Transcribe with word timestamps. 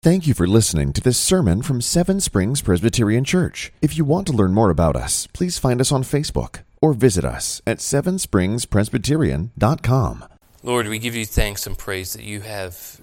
Thank 0.00 0.28
you 0.28 0.34
for 0.34 0.46
listening 0.46 0.92
to 0.92 1.00
this 1.00 1.18
sermon 1.18 1.60
from 1.60 1.80
Seven 1.80 2.20
Springs 2.20 2.62
Presbyterian 2.62 3.24
Church. 3.24 3.72
If 3.82 3.98
you 3.98 4.04
want 4.04 4.28
to 4.28 4.32
learn 4.32 4.54
more 4.54 4.70
about 4.70 4.94
us, 4.94 5.26
please 5.32 5.58
find 5.58 5.80
us 5.80 5.90
on 5.90 6.04
Facebook 6.04 6.60
or 6.80 6.92
visit 6.92 7.24
us 7.24 7.60
at 7.66 7.78
sevenspringspresbyterian.com. 7.78 10.24
Lord, 10.62 10.86
we 10.86 11.00
give 11.00 11.16
you 11.16 11.26
thanks 11.26 11.66
and 11.66 11.76
praise 11.76 12.12
that 12.12 12.22
you 12.22 12.42
have 12.42 13.00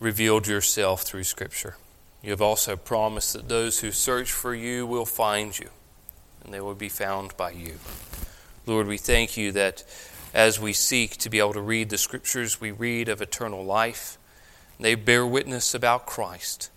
revealed 0.00 0.48
yourself 0.48 1.02
through 1.02 1.22
Scripture. 1.22 1.76
You 2.24 2.30
have 2.30 2.42
also 2.42 2.74
promised 2.74 3.34
that 3.34 3.48
those 3.48 3.78
who 3.78 3.92
search 3.92 4.32
for 4.32 4.52
you 4.52 4.84
will 4.84 5.06
find 5.06 5.56
you, 5.56 5.68
and 6.42 6.52
they 6.52 6.60
will 6.60 6.74
be 6.74 6.88
found 6.88 7.36
by 7.36 7.52
you. 7.52 7.78
Lord, 8.66 8.88
we 8.88 8.98
thank 8.98 9.36
you 9.36 9.52
that 9.52 9.84
as 10.34 10.58
we 10.58 10.72
seek 10.72 11.18
to 11.18 11.30
be 11.30 11.38
able 11.38 11.52
to 11.52 11.60
read 11.60 11.88
the 11.88 11.98
Scriptures, 11.98 12.60
we 12.60 12.72
read 12.72 13.08
of 13.08 13.22
eternal 13.22 13.64
life 13.64 14.18
they 14.82 14.94
bear 14.94 15.26
witness 15.26 15.74
about 15.74 16.06
Christ, 16.06 16.70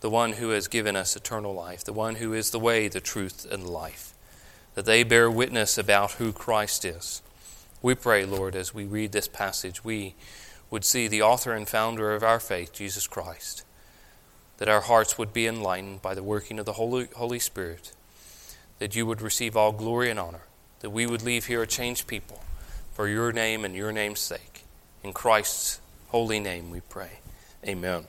the 0.00 0.10
one 0.10 0.34
who 0.34 0.50
has 0.50 0.68
given 0.68 0.96
us 0.96 1.16
eternal 1.16 1.54
life, 1.54 1.84
the 1.84 1.92
one 1.92 2.16
who 2.16 2.32
is 2.32 2.50
the 2.50 2.58
way, 2.58 2.88
the 2.88 3.00
truth, 3.00 3.46
and 3.50 3.66
life. 3.66 4.14
That 4.74 4.86
they 4.86 5.02
bear 5.02 5.30
witness 5.30 5.76
about 5.76 6.12
who 6.12 6.32
Christ 6.32 6.84
is. 6.84 7.22
We 7.82 7.94
pray, 7.94 8.24
Lord, 8.24 8.54
as 8.54 8.74
we 8.74 8.84
read 8.84 9.12
this 9.12 9.28
passage, 9.28 9.84
we 9.84 10.14
would 10.70 10.84
see 10.84 11.08
the 11.08 11.22
author 11.22 11.52
and 11.52 11.68
founder 11.68 12.14
of 12.14 12.22
our 12.22 12.38
faith, 12.38 12.72
Jesus 12.72 13.06
Christ. 13.06 13.64
That 14.58 14.68
our 14.68 14.82
hearts 14.82 15.18
would 15.18 15.32
be 15.32 15.46
enlightened 15.46 16.02
by 16.02 16.14
the 16.14 16.22
working 16.22 16.58
of 16.58 16.66
the 16.66 16.74
Holy, 16.74 17.08
Holy 17.16 17.38
Spirit. 17.38 17.92
That 18.78 18.94
you 18.94 19.06
would 19.06 19.20
receive 19.20 19.56
all 19.56 19.72
glory 19.72 20.10
and 20.10 20.20
honor. 20.20 20.42
That 20.80 20.90
we 20.90 21.06
would 21.06 21.22
leave 21.22 21.46
here 21.46 21.62
a 21.62 21.66
changed 21.66 22.06
people 22.06 22.42
for 22.92 23.08
your 23.08 23.32
name 23.32 23.64
and 23.64 23.74
your 23.74 23.92
name's 23.92 24.20
sake. 24.20 24.64
In 25.02 25.12
Christ's 25.12 25.80
holy 26.08 26.38
name 26.38 26.70
we 26.70 26.80
pray. 26.80 27.20
Amen. 27.66 28.06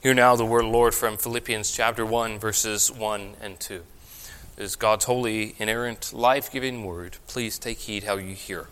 Hear 0.00 0.14
now 0.14 0.36
the 0.36 0.46
word 0.46 0.64
Lord 0.64 0.94
from 0.94 1.16
Philippians 1.16 1.72
chapter 1.72 2.06
1, 2.06 2.38
verses 2.38 2.88
1 2.88 3.34
and 3.42 3.58
2. 3.58 3.82
is 4.56 4.76
God's 4.76 5.06
holy, 5.06 5.56
inerrant, 5.58 6.12
life 6.12 6.52
giving 6.52 6.84
word. 6.84 7.16
Please 7.26 7.58
take 7.58 7.78
heed 7.78 8.04
how 8.04 8.18
you 8.18 8.36
hear. 8.36 8.68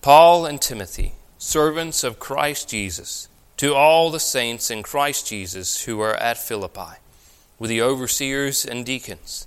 Paul 0.00 0.46
and 0.46 0.58
Timothy, 0.60 1.12
servants 1.36 2.02
of 2.02 2.18
Christ 2.18 2.70
Jesus, 2.70 3.28
to 3.58 3.74
all 3.74 4.10
the 4.10 4.20
saints 4.20 4.70
in 4.70 4.82
Christ 4.82 5.26
Jesus 5.26 5.84
who 5.84 6.00
are 6.00 6.14
at 6.14 6.38
Philippi, 6.38 6.96
with 7.58 7.68
the 7.68 7.82
overseers 7.82 8.64
and 8.64 8.86
deacons, 8.86 9.46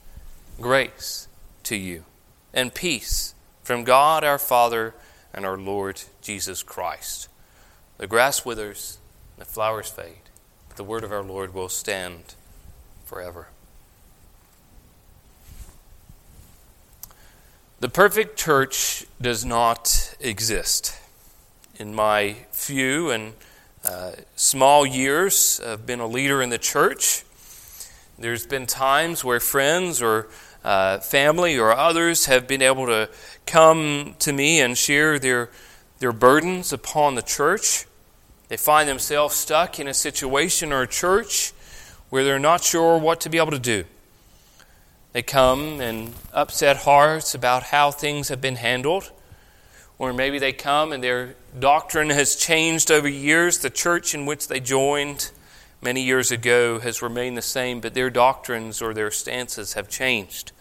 grace 0.62 1.28
to 1.64 1.76
you, 1.76 2.04
and 2.54 2.76
peace 2.76 3.34
from 3.64 3.84
God 3.84 4.24
our 4.24 4.38
Father 4.38 4.94
and 5.34 5.48
our 5.48 5.58
Lord 5.58 6.04
Jesus 6.22 6.62
Christ. 6.62 7.28
The 8.00 8.08
grass 8.08 8.46
withers, 8.46 8.98
the 9.38 9.44
flowers 9.44 9.90
fade, 9.90 10.22
but 10.70 10.78
the 10.78 10.86
word 10.86 11.04
of 11.04 11.12
our 11.12 11.22
Lord 11.22 11.54
will 11.54 11.68
stand 11.68 12.34
forever. 13.04 13.50
The 17.82 17.90
perfect 17.90 18.40
church 18.40 19.06
does 19.22 19.44
not 19.44 20.16
exist. 20.22 20.98
In 21.78 21.94
my 21.94 22.38
few 22.54 23.12
and 23.12 23.34
uh, 23.84 24.12
small 24.38 24.86
years 24.86 25.60
of 25.60 25.86
being 25.86 26.00
a 26.00 26.08
leader 26.08 26.42
in 26.42 26.50
the 26.50 26.58
church, 26.58 27.26
there's 28.18 28.46
been 28.46 28.66
times 28.66 29.26
where 29.26 29.42
friends 29.42 30.02
or 30.02 30.30
uh, 30.64 31.00
family 31.00 31.60
or 31.60 31.74
others 31.74 32.28
have 32.28 32.48
been 32.48 32.62
able 32.62 32.86
to 32.86 33.10
come 33.46 34.16
to 34.20 34.32
me 34.32 34.62
and 34.62 34.78
share 34.78 35.20
their, 35.20 35.50
their 36.00 36.14
burdens 36.14 36.72
upon 36.72 37.16
the 37.16 37.22
church. 37.22 37.88
They 38.50 38.58
find 38.58 38.90
themselves 38.90 39.36
stuck 39.36 39.80
in 39.80 39.88
a 39.88 39.94
situation 39.94 40.74
or 40.74 40.82
a 40.82 40.88
church 40.88 41.54
where 42.10 42.24
they're 42.24 42.40
not 42.40 42.64
sure 42.64 42.98
what 42.98 43.22
to 43.22 43.30
be 43.30 43.38
able 43.38 43.52
to 43.52 43.60
do. 43.60 43.86
They 45.14 45.22
come 45.22 45.80
in 45.82 46.14
upset 46.34 46.78
hearts 46.78 47.34
about 47.34 47.64
how 47.64 47.92
things 47.92 48.30
have 48.30 48.42
been 48.42 48.58
handled. 48.58 49.12
Or 50.00 50.14
maybe 50.14 50.40
they 50.40 50.54
come 50.54 50.92
and 50.92 51.04
their 51.04 51.36
doctrine 51.58 52.10
has 52.10 52.36
changed 52.36 52.90
over 52.90 53.08
years. 53.08 53.60
The 53.60 53.70
church 53.70 54.14
in 54.14 54.26
which 54.26 54.48
they 54.48 54.60
joined 54.60 55.30
many 55.82 56.02
years 56.02 56.32
ago 56.32 56.80
has 56.80 57.02
remained 57.02 57.38
the 57.38 57.42
same, 57.42 57.80
but 57.80 57.94
their 57.94 58.10
doctrines 58.10 58.82
or 58.82 58.94
their 58.94 59.12
stances 59.12 59.74
have 59.74 59.90
changed 59.90 60.52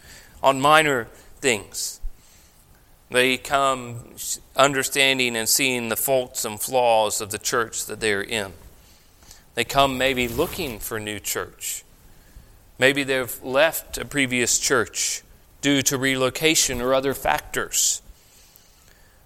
on 0.42 0.60
minor 0.60 1.08
things. 1.40 1.97
They 3.10 3.38
come 3.38 4.14
understanding 4.54 5.36
and 5.36 5.48
seeing 5.48 5.88
the 5.88 5.96
faults 5.96 6.44
and 6.44 6.60
flaws 6.60 7.20
of 7.20 7.30
the 7.30 7.38
church 7.38 7.86
that 7.86 8.00
they're 8.00 8.22
in. 8.22 8.52
They 9.54 9.64
come 9.64 9.96
maybe 9.98 10.28
looking 10.28 10.78
for 10.78 10.98
a 10.98 11.00
new 11.00 11.18
church. 11.18 11.84
Maybe 12.78 13.02
they've 13.02 13.42
left 13.42 13.98
a 13.98 14.04
previous 14.04 14.58
church 14.58 15.22
due 15.60 15.82
to 15.82 15.98
relocation 15.98 16.80
or 16.80 16.94
other 16.94 17.14
factors. 17.14 18.02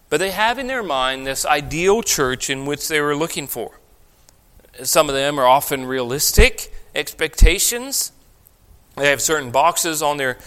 But 0.08 0.18
they 0.18 0.30
have 0.30 0.58
in 0.58 0.66
their 0.66 0.82
mind 0.82 1.26
this 1.26 1.44
ideal 1.44 2.02
church 2.02 2.48
in 2.48 2.66
which 2.66 2.88
they 2.88 3.00
were 3.00 3.16
looking 3.16 3.46
for. 3.46 3.78
Some 4.82 5.08
of 5.08 5.14
them 5.14 5.38
are 5.38 5.46
often 5.46 5.84
realistic 5.84 6.72
expectations. 6.94 8.12
They 8.96 9.08
have 9.08 9.20
certain 9.20 9.50
boxes 9.50 10.02
on 10.02 10.16
their, 10.16 10.38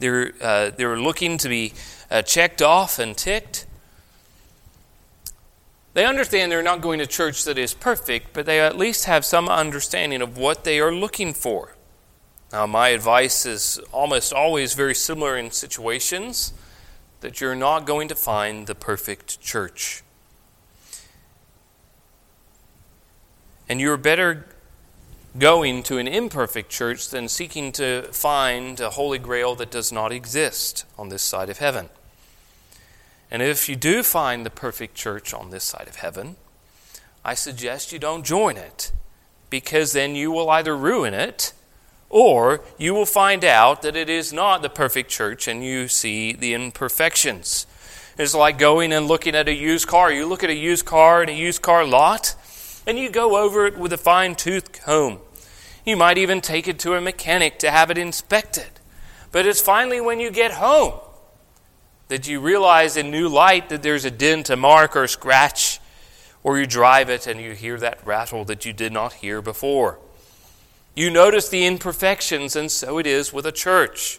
their 0.00 0.32
uh, 0.40 0.70
they're 0.70 0.98
looking 0.98 1.38
to 1.38 1.48
be 1.48 1.72
uh, 2.10 2.22
checked 2.22 2.60
off 2.60 2.98
and 2.98 3.16
ticked. 3.16 3.66
They 5.92 6.04
understand 6.04 6.50
they're 6.52 6.62
not 6.62 6.80
going 6.80 6.98
to 7.00 7.06
church 7.06 7.44
that 7.44 7.58
is 7.58 7.74
perfect, 7.74 8.32
but 8.32 8.46
they 8.46 8.60
at 8.60 8.76
least 8.76 9.06
have 9.06 9.24
some 9.24 9.48
understanding 9.48 10.22
of 10.22 10.38
what 10.38 10.64
they 10.64 10.80
are 10.80 10.94
looking 10.94 11.34
for. 11.34 11.76
Now, 12.52 12.66
my 12.66 12.88
advice 12.88 13.46
is 13.46 13.78
almost 13.92 14.32
always 14.32 14.74
very 14.74 14.94
similar 14.94 15.36
in 15.36 15.50
situations 15.50 16.52
that 17.20 17.40
you're 17.40 17.54
not 17.54 17.86
going 17.86 18.08
to 18.08 18.14
find 18.14 18.66
the 18.66 18.74
perfect 18.74 19.40
church. 19.40 20.02
And 23.68 23.80
you're 23.80 23.96
better 23.96 24.46
going 25.38 25.82
to 25.84 25.98
an 25.98 26.08
imperfect 26.08 26.70
church 26.70 27.08
than 27.08 27.28
seeking 27.28 27.72
to 27.72 28.02
find 28.12 28.80
a 28.80 28.90
holy 28.90 29.18
grail 29.18 29.54
that 29.54 29.70
does 29.70 29.92
not 29.92 30.12
exist 30.12 30.84
on 30.98 31.08
this 31.08 31.22
side 31.22 31.48
of 31.48 31.58
heaven. 31.58 31.88
And 33.30 33.42
if 33.42 33.68
you 33.68 33.76
do 33.76 34.02
find 34.02 34.44
the 34.44 34.50
perfect 34.50 34.94
church 34.96 35.32
on 35.32 35.50
this 35.50 35.64
side 35.64 35.86
of 35.86 35.96
heaven, 35.96 36.36
I 37.24 37.34
suggest 37.34 37.92
you 37.92 37.98
don't 37.98 38.26
join 38.26 38.56
it 38.56 38.90
because 39.50 39.92
then 39.92 40.14
you 40.14 40.32
will 40.32 40.50
either 40.50 40.76
ruin 40.76 41.14
it 41.14 41.52
or 42.08 42.62
you 42.76 42.92
will 42.92 43.06
find 43.06 43.44
out 43.44 43.82
that 43.82 43.94
it 43.94 44.10
is 44.10 44.32
not 44.32 44.62
the 44.62 44.68
perfect 44.68 45.10
church 45.10 45.46
and 45.46 45.62
you 45.64 45.86
see 45.86 46.32
the 46.32 46.54
imperfections. 46.54 47.66
It's 48.18 48.34
like 48.34 48.58
going 48.58 48.92
and 48.92 49.06
looking 49.06 49.36
at 49.36 49.48
a 49.48 49.54
used 49.54 49.86
car. 49.86 50.10
You 50.10 50.26
look 50.26 50.42
at 50.42 50.50
a 50.50 50.54
used 50.54 50.84
car 50.84 51.22
in 51.22 51.28
a 51.28 51.32
used 51.32 51.62
car 51.62 51.84
lot 51.84 52.34
and 52.86 52.98
you 52.98 53.10
go 53.10 53.36
over 53.36 53.66
it 53.66 53.76
with 53.78 53.92
a 53.92 53.98
fine 53.98 54.34
tooth 54.34 54.72
comb. 54.72 55.18
You 55.84 55.96
might 55.96 56.18
even 56.18 56.40
take 56.40 56.68
it 56.68 56.78
to 56.80 56.94
a 56.94 57.00
mechanic 57.00 57.58
to 57.60 57.70
have 57.70 57.90
it 57.90 57.98
inspected. 57.98 58.68
But 59.32 59.46
it's 59.46 59.60
finally 59.60 60.00
when 60.00 60.20
you 60.20 60.30
get 60.30 60.52
home 60.52 60.98
that 62.08 62.26
you 62.26 62.40
realize 62.40 62.96
in 62.96 63.10
new 63.10 63.28
light 63.28 63.68
that 63.68 63.82
there's 63.82 64.04
a 64.04 64.10
dent, 64.10 64.50
a 64.50 64.56
mark, 64.56 64.96
or 64.96 65.04
a 65.04 65.08
scratch, 65.08 65.80
or 66.42 66.58
you 66.58 66.66
drive 66.66 67.08
it 67.08 67.26
and 67.26 67.40
you 67.40 67.52
hear 67.52 67.78
that 67.78 68.04
rattle 68.04 68.44
that 68.46 68.64
you 68.64 68.72
did 68.72 68.92
not 68.92 69.14
hear 69.14 69.40
before. 69.40 69.98
You 70.94 71.08
notice 71.08 71.48
the 71.48 71.66
imperfections, 71.66 72.56
and 72.56 72.70
so 72.70 72.98
it 72.98 73.06
is 73.06 73.32
with 73.32 73.46
a 73.46 73.52
church. 73.52 74.18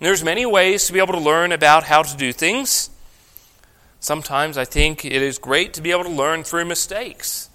there's 0.00 0.24
many 0.24 0.44
ways 0.46 0.86
to 0.86 0.92
be 0.92 0.98
able 0.98 1.14
to 1.14 1.20
learn 1.20 1.52
about 1.52 1.84
how 1.84 2.02
to 2.02 2.16
do 2.16 2.32
things. 2.32 2.90
Sometimes 4.00 4.56
I 4.56 4.64
think 4.64 5.04
it 5.04 5.22
is 5.22 5.38
great 5.38 5.74
to 5.74 5.82
be 5.82 5.90
able 5.90 6.04
to 6.04 6.10
learn 6.10 6.44
through 6.44 6.64
mistakes. 6.66 7.50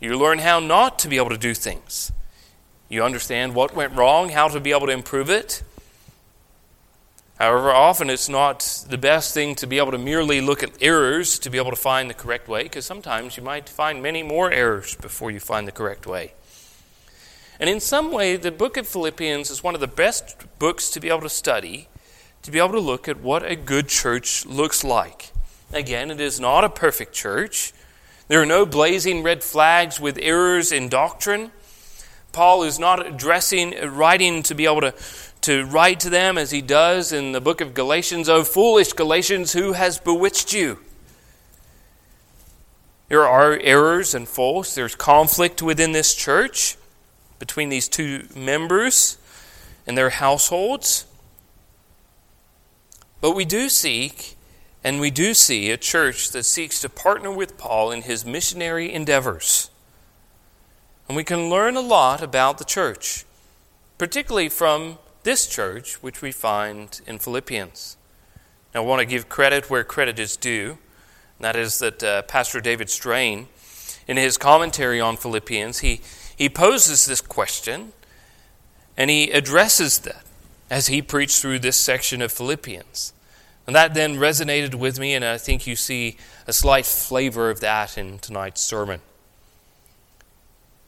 You 0.00 0.18
learn 0.18 0.38
how 0.38 0.60
not 0.60 0.98
to 1.00 1.08
be 1.08 1.16
able 1.16 1.30
to 1.30 1.38
do 1.38 1.54
things. 1.54 2.10
You 2.88 3.02
understand 3.04 3.54
what 3.54 3.74
went 3.74 3.94
wrong, 3.94 4.30
how 4.30 4.48
to 4.48 4.60
be 4.60 4.70
able 4.70 4.86
to 4.86 4.92
improve 4.92 5.30
it. 5.30 5.62
However, 7.38 7.72
often 7.72 8.10
it's 8.10 8.28
not 8.28 8.84
the 8.88 8.96
best 8.96 9.34
thing 9.34 9.54
to 9.56 9.66
be 9.66 9.78
able 9.78 9.90
to 9.90 9.98
merely 9.98 10.40
look 10.40 10.62
at 10.62 10.70
errors 10.80 11.38
to 11.40 11.50
be 11.50 11.58
able 11.58 11.70
to 11.70 11.76
find 11.76 12.08
the 12.08 12.14
correct 12.14 12.48
way, 12.48 12.62
because 12.62 12.86
sometimes 12.86 13.36
you 13.36 13.42
might 13.42 13.68
find 13.68 14.02
many 14.02 14.22
more 14.22 14.52
errors 14.52 14.94
before 14.94 15.30
you 15.30 15.40
find 15.40 15.66
the 15.66 15.72
correct 15.72 16.06
way. 16.06 16.32
And 17.60 17.68
in 17.68 17.80
some 17.80 18.12
way, 18.12 18.36
the 18.36 18.52
book 18.52 18.76
of 18.76 18.86
Philippians 18.86 19.50
is 19.50 19.62
one 19.62 19.74
of 19.74 19.80
the 19.80 19.86
best 19.86 20.36
books 20.58 20.90
to 20.90 21.00
be 21.00 21.08
able 21.08 21.22
to 21.22 21.28
study, 21.28 21.88
to 22.42 22.50
be 22.50 22.58
able 22.58 22.72
to 22.72 22.80
look 22.80 23.08
at 23.08 23.20
what 23.20 23.44
a 23.44 23.56
good 23.56 23.88
church 23.88 24.46
looks 24.46 24.84
like. 24.84 25.32
Again, 25.74 26.12
it 26.12 26.20
is 26.20 26.38
not 26.38 26.62
a 26.62 26.68
perfect 26.68 27.12
church. 27.12 27.72
There 28.28 28.40
are 28.40 28.46
no 28.46 28.64
blazing 28.64 29.24
red 29.24 29.42
flags 29.42 29.98
with 29.98 30.16
errors 30.22 30.70
in 30.70 30.88
doctrine. 30.88 31.50
Paul 32.30 32.62
is 32.62 32.78
not 32.78 33.04
addressing, 33.04 33.74
writing 33.84 34.44
to 34.44 34.54
be 34.54 34.66
able 34.66 34.80
to 34.82 34.94
to 35.44 35.66
write 35.66 36.00
to 36.00 36.08
them 36.08 36.38
as 36.38 36.52
he 36.52 36.62
does 36.62 37.12
in 37.12 37.32
the 37.32 37.40
book 37.40 37.60
of 37.60 37.74
Galatians, 37.74 38.30
O 38.30 38.44
foolish 38.44 38.94
Galatians, 38.94 39.52
who 39.52 39.72
has 39.72 39.98
bewitched 39.98 40.54
you? 40.54 40.78
There 43.08 43.26
are 43.26 43.58
errors 43.58 44.14
and 44.14 44.26
faults. 44.26 44.74
There's 44.74 44.94
conflict 44.94 45.60
within 45.60 45.92
this 45.92 46.14
church 46.14 46.78
between 47.38 47.68
these 47.68 47.88
two 47.88 48.26
members 48.34 49.18
and 49.86 49.98
their 49.98 50.08
households. 50.08 51.04
But 53.20 53.32
we 53.32 53.44
do 53.44 53.68
seek 53.68 54.34
and 54.84 55.00
we 55.00 55.10
do 55.10 55.32
see 55.32 55.70
a 55.70 55.78
church 55.78 56.30
that 56.32 56.44
seeks 56.44 56.78
to 56.82 56.90
partner 56.90 57.30
with 57.30 57.56
Paul 57.56 57.90
in 57.90 58.02
his 58.02 58.26
missionary 58.26 58.92
endeavors. 58.92 59.70
And 61.08 61.16
we 61.16 61.24
can 61.24 61.48
learn 61.48 61.74
a 61.76 61.80
lot 61.80 62.22
about 62.22 62.58
the 62.58 62.64
church, 62.64 63.24
particularly 63.96 64.50
from 64.50 64.98
this 65.22 65.46
church, 65.46 66.02
which 66.02 66.20
we 66.20 66.32
find 66.32 67.00
in 67.06 67.18
Philippians. 67.18 67.96
Now, 68.74 68.82
I 68.82 68.86
want 68.86 69.00
to 69.00 69.06
give 69.06 69.30
credit 69.30 69.70
where 69.70 69.84
credit 69.84 70.18
is 70.18 70.36
due. 70.36 70.78
And 71.38 71.44
that 71.44 71.56
is 71.56 71.78
that 71.78 72.02
uh, 72.02 72.22
Pastor 72.22 72.60
David 72.60 72.90
Strain, 72.90 73.48
in 74.06 74.18
his 74.18 74.36
commentary 74.36 75.00
on 75.00 75.16
Philippians, 75.16 75.78
he, 75.78 76.02
he 76.36 76.50
poses 76.50 77.06
this 77.06 77.22
question 77.22 77.92
and 78.98 79.10
he 79.10 79.30
addresses 79.30 80.00
that 80.00 80.24
as 80.70 80.88
he 80.88 81.00
preached 81.00 81.40
through 81.40 81.60
this 81.60 81.76
section 81.76 82.20
of 82.20 82.30
Philippians. 82.30 83.14
And 83.66 83.74
that 83.74 83.94
then 83.94 84.16
resonated 84.16 84.74
with 84.74 84.98
me, 84.98 85.14
and 85.14 85.24
I 85.24 85.38
think 85.38 85.66
you 85.66 85.74
see 85.76 86.18
a 86.46 86.52
slight 86.52 86.84
flavor 86.84 87.50
of 87.50 87.60
that 87.60 87.96
in 87.96 88.18
tonight's 88.18 88.60
sermon. 88.60 89.00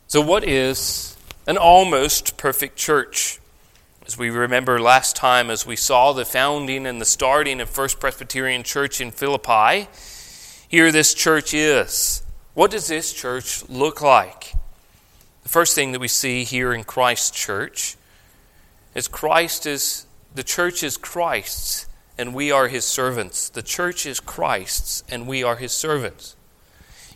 So, 0.08 0.20
what 0.20 0.44
is 0.44 1.16
an 1.46 1.56
almost 1.56 2.36
perfect 2.36 2.76
church? 2.76 3.40
As 4.06 4.16
we 4.16 4.30
remember 4.30 4.78
last 4.78 5.16
time, 5.16 5.50
as 5.50 5.66
we 5.66 5.74
saw 5.74 6.12
the 6.12 6.24
founding 6.24 6.86
and 6.86 7.00
the 7.00 7.06
starting 7.06 7.60
of 7.60 7.68
First 7.68 7.98
Presbyterian 7.98 8.62
Church 8.62 9.00
in 9.00 9.10
Philippi, 9.10 9.88
here 10.68 10.92
this 10.92 11.12
church 11.12 11.52
is. 11.54 12.22
What 12.54 12.70
does 12.70 12.86
this 12.86 13.12
church 13.12 13.68
look 13.68 14.00
like? 14.00 14.52
The 15.42 15.48
first 15.48 15.74
thing 15.74 15.92
that 15.92 16.00
we 16.00 16.08
see 16.08 16.44
here 16.44 16.72
in 16.72 16.84
Christ's 16.84 17.30
church 17.30 17.96
is 18.94 19.08
Christ 19.08 19.66
is 19.66 20.06
the 20.34 20.44
church 20.44 20.82
is 20.82 20.96
Christ's 20.96 21.86
and 22.18 22.34
we 22.34 22.50
are 22.50 22.68
his 22.68 22.84
servants. 22.84 23.48
The 23.48 23.62
church 23.62 24.06
is 24.06 24.20
Christ's 24.20 25.04
and 25.08 25.26
we 25.26 25.42
are 25.42 25.56
his 25.56 25.72
servants. 25.72 26.36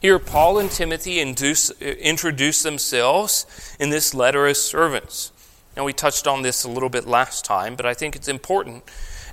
Here, 0.00 0.18
Paul 0.18 0.58
and 0.58 0.70
Timothy 0.70 1.20
induce, 1.20 1.70
introduce 1.80 2.62
themselves 2.62 3.46
in 3.78 3.90
this 3.90 4.14
letter 4.14 4.46
as 4.46 4.62
servants. 4.62 5.30
Now, 5.76 5.84
we 5.84 5.92
touched 5.92 6.26
on 6.26 6.42
this 6.42 6.64
a 6.64 6.70
little 6.70 6.88
bit 6.88 7.06
last 7.06 7.44
time, 7.44 7.76
but 7.76 7.86
I 7.86 7.94
think 7.94 8.16
it's 8.16 8.28
important 8.28 8.84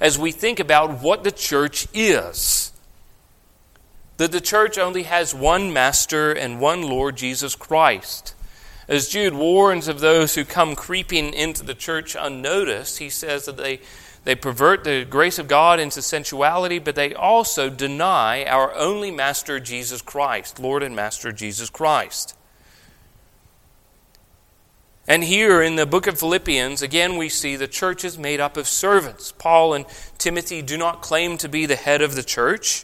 as 0.01 0.19
we 0.19 0.31
think 0.31 0.59
about 0.59 1.01
what 1.01 1.23
the 1.23 1.31
church 1.31 1.87
is. 1.93 2.73
That 4.17 4.31
the 4.31 4.41
church 4.41 4.77
only 4.77 5.03
has 5.03 5.33
one 5.33 5.71
master 5.71 6.31
and 6.31 6.59
one 6.59 6.81
Lord, 6.81 7.15
Jesus 7.17 7.55
Christ. 7.55 8.35
As 8.87 9.09
Jude 9.09 9.33
warns 9.33 9.87
of 9.87 9.99
those 9.99 10.35
who 10.35 10.45
come 10.45 10.75
creeping 10.75 11.33
into 11.33 11.63
the 11.63 11.75
church 11.75 12.15
unnoticed, 12.19 12.99
he 12.99 13.09
says 13.09 13.45
that 13.45 13.57
they, 13.57 13.79
they 14.27 14.35
pervert 14.35 14.83
the 14.83 15.05
grace 15.05 15.39
of 15.39 15.47
God 15.47 15.79
into 15.79 16.01
sensuality, 16.01 16.79
but 16.79 16.95
they 16.95 17.13
also 17.13 17.69
deny 17.69 18.43
our 18.43 18.75
only 18.75 19.09
master, 19.09 19.57
Jesus 19.57 20.01
Christ, 20.01 20.59
Lord 20.59 20.83
and 20.83 20.93
Master 20.93 21.31
Jesus 21.31 21.69
Christ. 21.69 22.35
And 25.07 25.23
here 25.23 25.61
in 25.61 25.77
the 25.77 25.85
book 25.85 26.07
of 26.07 26.19
Philippians, 26.19 26.81
again, 26.81 27.15
we 27.15 27.29
see 27.29 27.55
the 27.55 27.69
church 27.69 28.03
is 28.03 28.17
made 28.17 28.41
up 28.41 28.57
of 28.57 28.67
servants. 28.67 29.31
Paul 29.31 29.73
and 29.73 29.85
Timothy 30.17 30.61
do 30.61 30.77
not 30.77 31.01
claim 31.01 31.37
to 31.37 31.47
be 31.47 31.65
the 31.65 31.77
head 31.77 32.01
of 32.01 32.13
the 32.13 32.21
church, 32.21 32.83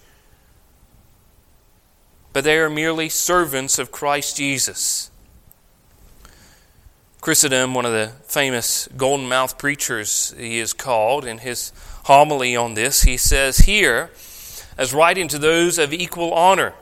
but 2.32 2.46
they 2.46 2.58
are 2.58 2.70
merely 2.70 3.10
servants 3.10 3.78
of 3.78 3.92
Christ 3.92 4.38
Jesus. 4.38 5.12
Chrysostom, 7.24 7.74
one 7.74 7.86
of 7.86 7.94
the 7.94 8.12
famous 8.26 8.90
golden 8.98 9.30
mouth 9.30 9.58
preachers, 9.58 10.34
he 10.38 10.60
is 10.60 10.74
called, 10.74 11.24
in 11.24 11.38
his 11.38 11.72
homily 12.04 12.54
on 12.54 12.74
this, 12.74 13.04
he 13.04 13.16
says 13.16 13.60
here, 13.60 14.12
as 14.78 14.94
writing 14.94 15.30
to 15.30 15.40
those 15.40 15.78
of 15.78 15.94
equal 15.94 16.34
honor, 16.34 16.74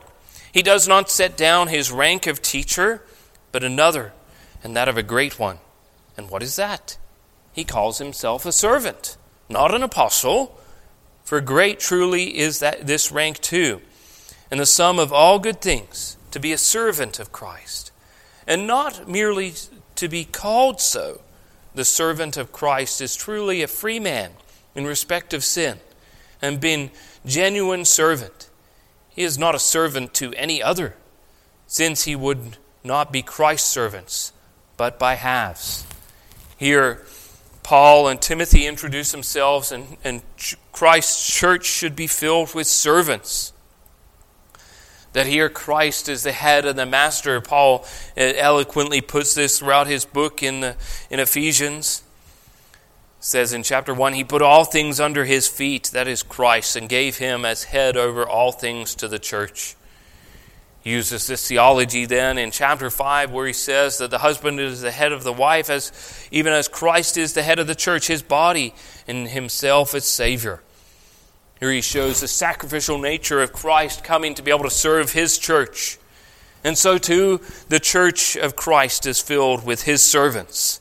he 0.52 0.60
does 0.60 0.88
not 0.88 1.08
set 1.08 1.36
down 1.36 1.68
his 1.68 1.92
rank 1.92 2.26
of 2.26 2.42
teacher, 2.42 3.04
but 3.52 3.62
another 3.62 4.14
and 4.64 4.74
that 4.74 4.88
of 4.88 4.96
a 4.96 5.02
great 5.04 5.38
one. 5.38 5.58
And 6.16 6.28
what 6.28 6.42
is 6.42 6.56
that? 6.56 6.98
He 7.52 7.62
calls 7.62 7.98
himself 7.98 8.44
a 8.44 8.50
servant, 8.50 9.16
not 9.48 9.72
an 9.72 9.84
apostle, 9.84 10.58
for 11.22 11.40
great 11.40 11.78
truly 11.78 12.36
is 12.36 12.58
that 12.58 12.88
this 12.88 13.12
rank 13.12 13.38
too, 13.38 13.80
and 14.50 14.58
the 14.58 14.66
sum 14.66 14.98
of 14.98 15.12
all 15.12 15.38
good 15.38 15.60
things, 15.60 16.16
to 16.32 16.40
be 16.40 16.52
a 16.52 16.58
servant 16.58 17.20
of 17.20 17.30
Christ, 17.30 17.92
and 18.44 18.66
not 18.66 19.06
merely 19.06 19.52
to 20.02 20.08
be 20.08 20.24
called 20.24 20.80
so. 20.80 21.20
The 21.76 21.84
servant 21.84 22.36
of 22.36 22.50
Christ 22.50 23.00
is 23.00 23.14
truly 23.14 23.62
a 23.62 23.68
free 23.68 24.00
man 24.00 24.32
in 24.74 24.84
respect 24.84 25.32
of 25.32 25.44
sin, 25.44 25.78
and 26.42 26.60
being 26.60 26.90
genuine 27.24 27.84
servant. 27.84 28.50
He 29.10 29.22
is 29.22 29.38
not 29.38 29.54
a 29.54 29.60
servant 29.60 30.12
to 30.14 30.34
any 30.34 30.60
other, 30.60 30.96
since 31.68 32.02
he 32.02 32.16
would 32.16 32.56
not 32.82 33.12
be 33.12 33.22
Christ's 33.22 33.70
servants 33.70 34.32
but 34.76 34.98
by 34.98 35.14
halves. 35.14 35.86
Here, 36.56 37.04
Paul 37.62 38.08
and 38.08 38.20
Timothy 38.20 38.66
introduce 38.66 39.12
themselves, 39.12 39.70
and, 39.70 39.96
and 40.02 40.22
Christ's 40.72 41.32
church 41.32 41.64
should 41.64 41.94
be 41.94 42.08
filled 42.08 42.56
with 42.56 42.66
servants. 42.66 43.52
That 45.12 45.26
here 45.26 45.48
Christ 45.48 46.08
is 46.08 46.22
the 46.22 46.32
head 46.32 46.64
and 46.64 46.78
the 46.78 46.86
master. 46.86 47.40
Paul 47.40 47.84
eh, 48.16 48.34
eloquently 48.36 49.00
puts 49.00 49.34
this 49.34 49.58
throughout 49.58 49.86
his 49.86 50.04
book 50.04 50.42
in, 50.42 50.60
the, 50.60 50.76
in 51.10 51.20
Ephesians. 51.20 52.02
says 53.20 53.52
in 53.52 53.62
chapter 53.62 53.92
1 53.92 54.14
He 54.14 54.24
put 54.24 54.42
all 54.42 54.64
things 54.64 55.00
under 55.00 55.24
his 55.24 55.48
feet, 55.48 55.90
that 55.92 56.08
is 56.08 56.22
Christ, 56.22 56.76
and 56.76 56.88
gave 56.88 57.18
him 57.18 57.44
as 57.44 57.64
head 57.64 57.96
over 57.96 58.26
all 58.26 58.52
things 58.52 58.94
to 58.96 59.08
the 59.08 59.18
church 59.18 59.76
uses 60.84 61.26
this 61.26 61.46
theology 61.46 62.06
then 62.06 62.38
in 62.38 62.50
chapter 62.50 62.90
5 62.90 63.30
where 63.30 63.46
he 63.46 63.52
says 63.52 63.98
that 63.98 64.10
the 64.10 64.18
husband 64.18 64.58
is 64.58 64.80
the 64.80 64.90
head 64.90 65.12
of 65.12 65.22
the 65.22 65.32
wife 65.32 65.70
as 65.70 65.92
even 66.30 66.52
as 66.52 66.66
Christ 66.66 67.16
is 67.16 67.34
the 67.34 67.42
head 67.42 67.58
of 67.58 67.66
the 67.66 67.74
church 67.74 68.08
his 68.08 68.22
body 68.22 68.74
and 69.06 69.28
himself 69.28 69.94
as 69.94 70.04
savior 70.04 70.60
here 71.62 71.70
he 71.70 71.80
shows 71.80 72.20
the 72.20 72.26
sacrificial 72.26 72.98
nature 72.98 73.40
of 73.40 73.52
Christ 73.52 74.02
coming 74.02 74.34
to 74.34 74.42
be 74.42 74.50
able 74.50 74.64
to 74.64 74.70
serve 74.70 75.12
his 75.12 75.38
church. 75.38 75.96
And 76.64 76.76
so 76.76 76.98
too 76.98 77.40
the 77.68 77.78
church 77.78 78.34
of 78.34 78.56
Christ 78.56 79.06
is 79.06 79.20
filled 79.20 79.64
with 79.64 79.84
his 79.84 80.02
servants. 80.02 80.80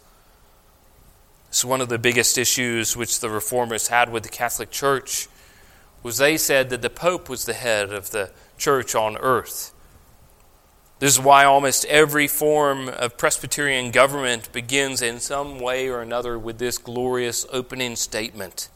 It's 1.49 1.63
one 1.63 1.81
of 1.81 1.89
the 1.89 1.99
biggest 1.99 2.35
issues 2.35 2.97
which 2.97 3.19
the 3.19 3.29
reformers 3.29 3.89
had 3.89 4.11
with 4.11 4.23
the 4.23 4.29
Catholic 4.29 4.71
Church 4.71 5.27
was 6.01 6.17
they 6.17 6.35
said 6.35 6.71
that 6.71 6.81
the 6.81 6.89
pope 6.89 7.29
was 7.29 7.45
the 7.45 7.53
head 7.53 7.93
of 7.93 8.09
the 8.09 8.31
church 8.57 8.95
on 8.95 9.17
earth. 9.17 9.75
This 10.97 11.13
is 11.13 11.19
why 11.19 11.45
almost 11.45 11.85
every 11.85 12.27
form 12.27 12.89
of 12.89 13.19
Presbyterian 13.19 13.91
government 13.91 14.51
begins 14.51 15.03
in 15.03 15.19
some 15.19 15.59
way 15.59 15.89
or 15.89 16.01
another 16.01 16.39
with 16.39 16.57
this 16.57 16.79
glorious 16.79 17.45
opening 17.51 17.95
statement. 17.95 18.69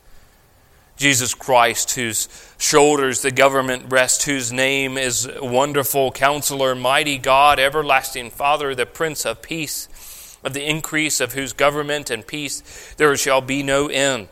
Jesus 0.96 1.34
Christ, 1.34 1.92
whose 1.96 2.30
shoulders 2.58 3.22
the 3.22 3.32
government 3.32 3.86
rests, 3.90 4.25
whose 4.25 4.54
name 4.54 4.98
is 4.98 5.30
Wonderful 5.42 6.12
Counselor, 6.12 6.74
Mighty 6.74 7.18
God, 7.18 7.60
Everlasting 7.60 8.32
Father, 8.32 8.74
the 8.74 8.86
Prince 8.86 9.25
of 9.25 9.42
Peace, 9.42 10.38
of 10.44 10.54
the 10.54 10.68
increase 10.68 11.20
of 11.20 11.34
whose 11.34 11.54
government 11.54 12.10
and 12.10 12.25
peace 12.25 12.94
there 12.98 13.16
shall 13.18 13.42
be 13.42 13.62
no 13.62 13.88
end, 13.88 14.30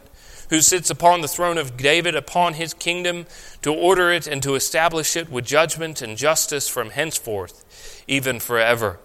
who 0.49 0.61
sits 0.61 0.89
upon 0.89 1.21
the 1.21 1.27
throne 1.27 1.57
of 1.57 1.75
David, 1.75 2.15
upon 2.15 2.53
his 2.53 2.73
kingdom, 2.73 3.25
to 3.61 3.73
order 3.73 4.11
it 4.11 4.27
and 4.27 4.41
to 4.43 4.55
establish 4.55 5.17
it 5.17 5.29
with 5.29 5.45
judgment 5.45 6.01
and 6.01 6.17
justice 6.17 6.69
from 6.69 6.91
henceforth 6.91 7.65
even 8.07 8.39
forever. 8.39 8.99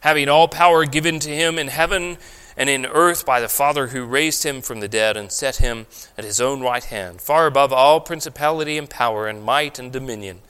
Having 0.00 0.28
all 0.28 0.48
power 0.48 0.84
given 0.84 1.18
to 1.20 1.30
him 1.30 1.58
in 1.58 1.68
heaven 1.68 2.18
and 2.56 2.70
in 2.70 2.86
earth 2.86 3.26
by 3.26 3.40
the 3.40 3.48
Father 3.48 3.88
who 3.88 4.04
raised 4.04 4.44
him 4.44 4.62
from 4.62 4.80
the 4.80 4.88
dead 4.88 5.16
and 5.16 5.30
set 5.30 5.56
him 5.56 5.86
at 6.16 6.24
his 6.24 6.40
own 6.40 6.62
right 6.62 6.84
hand, 6.84 7.20
far 7.20 7.46
above 7.46 7.72
all 7.72 8.00
principality 8.00 8.78
and 8.78 8.88
power 8.88 9.26
and 9.26 9.42
might 9.42 9.78
and 9.78 9.92
dominion, 9.92 10.40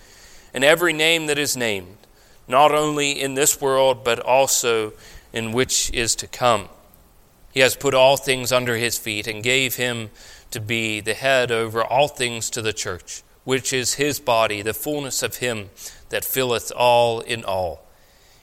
and 0.54 0.62
every 0.62 0.92
name 0.92 1.26
that 1.26 1.38
is 1.38 1.56
named, 1.56 1.96
not 2.46 2.72
only 2.72 3.20
in 3.20 3.34
this 3.34 3.60
world, 3.60 4.04
but 4.04 4.20
also 4.20 4.92
in 5.32 5.52
which 5.52 5.90
is 5.92 6.14
to 6.14 6.26
come. 6.26 6.68
He 7.52 7.60
has 7.60 7.74
put 7.74 7.94
all 7.94 8.16
things 8.16 8.52
under 8.52 8.76
his 8.76 8.98
feet 8.98 9.26
and 9.26 9.42
gave 9.42 9.76
him 9.76 10.10
to 10.50 10.60
be 10.60 11.00
the 11.00 11.14
head 11.14 11.50
over 11.50 11.82
all 11.82 12.06
things 12.06 12.50
to 12.50 12.62
the 12.62 12.72
church, 12.72 13.22
which 13.44 13.72
is 13.72 13.94
his 13.94 14.20
body, 14.20 14.62
the 14.62 14.74
fullness 14.74 15.22
of 15.22 15.36
him 15.36 15.70
that 16.10 16.24
filleth 16.24 16.70
all 16.76 17.20
in 17.20 17.44
all. 17.44 17.82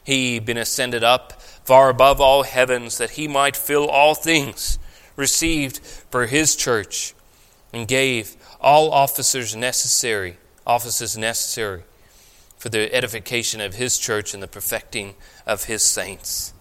He 0.04 0.40
being 0.40 0.58
ascended 0.58 1.04
up 1.04 1.40
far 1.64 1.90
above 1.90 2.20
all 2.20 2.44
heavens 2.44 2.98
that 2.98 3.12
he 3.12 3.28
might 3.28 3.56
fill 3.56 3.88
all 3.88 4.16
things, 4.16 4.80
received 5.16 5.80
for 5.80 6.26
his 6.26 6.56
church, 6.56 7.14
and 7.72 7.88
gave 7.88 8.36
all 8.60 8.92
officers 8.92 9.56
necessary, 9.56 10.38
offices 10.66 11.18
necessary 11.18 11.84
for 12.58 12.70
the 12.70 12.94
edification 12.94 13.60
of 13.60 13.76
his 13.76 13.98
church 13.98 14.34
and 14.34 14.42
the 14.42 14.48
perfecting 14.48 15.16
of 15.46 15.66
his 15.66 15.84
saints. 15.84 16.54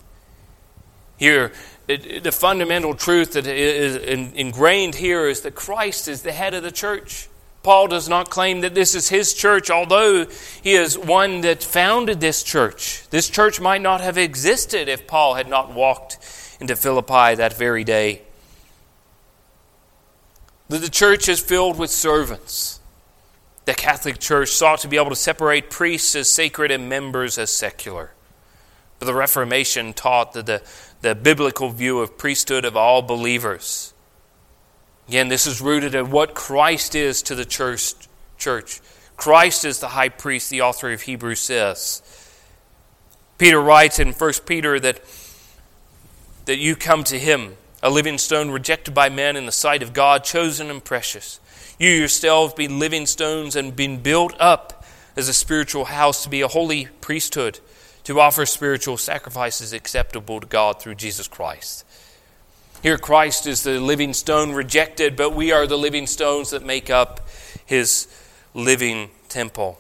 Here, 1.17 1.53
the 1.87 2.33
fundamental 2.33 2.95
truth 2.95 3.35
that 3.35 3.47
is 3.47 3.97
ingrained 4.35 4.97
here 4.97 5.29
is 5.29 5.43
that 5.43 5.55
Christ 5.55 6.09
is 6.09 6.23
the 6.23 6.33
head 6.33 6.55
of 6.55 6.63
the 6.63 6.73
church. 6.73 7.29
Paul 7.63 7.87
does 7.87 8.09
not 8.09 8.31
claim 8.31 8.61
that 8.63 8.75
this 8.75 8.95
is 8.95 9.09
his 9.09 9.35
church, 9.35 9.71
although 9.71 10.27
he 10.63 10.73
is 10.73 10.99
one 10.99 11.43
that 11.43 11.63
founded 11.63 12.21
this 12.21 12.43
church. 12.43 13.09
This 13.11 13.29
church 13.29 13.61
might 13.61 13.83
not 13.83 14.01
have 14.01 14.19
existed 14.19 14.89
if 14.89 15.07
Paul 15.07 15.35
had 15.35 15.49
not 15.49 15.73
walked 15.73 16.19
into 16.61 16.75
Philippi 16.75 17.37
that 17.37 17.53
very 17.53 17.85
day. 17.85 18.23
The 20.69 20.89
church 20.89 21.29
is 21.29 21.39
filled 21.39 21.79
with 21.79 21.91
servants. 21.91 22.81
The 23.65 23.75
Catholic 23.75 24.19
Church 24.19 24.49
sought 24.49 24.81
to 24.81 24.89
be 24.89 24.97
able 24.97 25.11
to 25.11 25.17
separate 25.17 25.71
priests 25.71 26.17
as 26.17 26.29
sacred 26.29 26.71
and 26.71 26.89
members 26.89 27.39
as 27.39 27.51
secular. 27.51 28.13
But 28.99 29.07
the 29.07 29.15
Reformation 29.15 29.93
taught 29.93 30.33
that 30.33 30.47
the, 30.47 30.63
the 31.01 31.15
biblical 31.15 31.71
view 31.71 32.01
of 32.01 32.19
priesthood 32.19 32.65
of 32.65 32.77
all 32.77 33.03
believers. 33.03 33.93
Again, 35.09 35.29
this 35.29 35.47
is 35.47 35.61
rooted 35.61 35.95
in 35.95 36.11
what 36.11 36.35
Christ 36.35 36.95
is 36.95 37.23
to 37.23 37.35
the 37.35 37.45
church. 37.45 37.95
church. 38.39 38.81
Christ 39.17 39.65
is 39.65 39.79
the 39.81 39.89
high 39.89 40.09
priest, 40.09 40.51
the 40.51 40.63
author 40.63 40.93
of 40.93 41.03
Hebrews 41.03 41.41
says. 41.41 42.03
Peter 43.39 43.61
writes 43.61 43.99
in 43.99 44.13
1 44.13 44.33
Peter 44.47 44.79
that, 44.81 45.01
that 46.47 46.59
you 46.59 46.77
come 46.77 47.05
to 47.05 47.19
him, 47.19 47.57
a 47.83 47.91
living 47.91 48.19
stone 48.19 48.51
rejected 48.51 48.95
by 48.95 49.09
men 49.09 49.37
in 49.37 49.47
the 49.47 49.53
sight 49.53 49.83
of 49.83 49.93
God, 49.93 50.25
chosen 50.25 50.71
and 50.71 50.83
precious. 50.83 51.41
You 51.79 51.91
yourselves 51.91 52.55
be 52.55 52.69
living 52.69 53.07
stones 53.07 53.57
and 53.57 53.75
been 53.75 54.03
built 54.03 54.35
up 54.39 54.85
as 55.17 55.29
a 55.29 55.35
spiritual 55.35 55.87
house 55.87 56.23
to 56.23 56.29
be 56.29 56.41
a 56.41 56.49
holy 56.49 56.87
priesthood, 57.01 57.61
to 58.05 58.21
offer 58.21 58.47
spiritual 58.47 58.97
sacrifices 58.97 59.73
acceptable 59.73 60.41
to 60.41 60.47
God 60.47 60.81
through 60.81 60.95
Jesus 60.95 61.29
Christ. 61.29 61.85
Here, 62.83 62.99
Christ 62.99 63.47
is 63.47 63.63
the 63.63 63.79
living 63.79 64.13
stone 64.13 64.53
rejected, 64.53 65.15
but 65.15 65.37
we 65.37 65.53
are 65.53 65.69
the 65.69 65.79
living 65.79 66.09
stones 66.09 66.51
that 66.51 66.65
make 66.65 66.91
up 66.91 67.29
his 67.65 68.09
living 68.55 69.11
temple. 69.29 69.79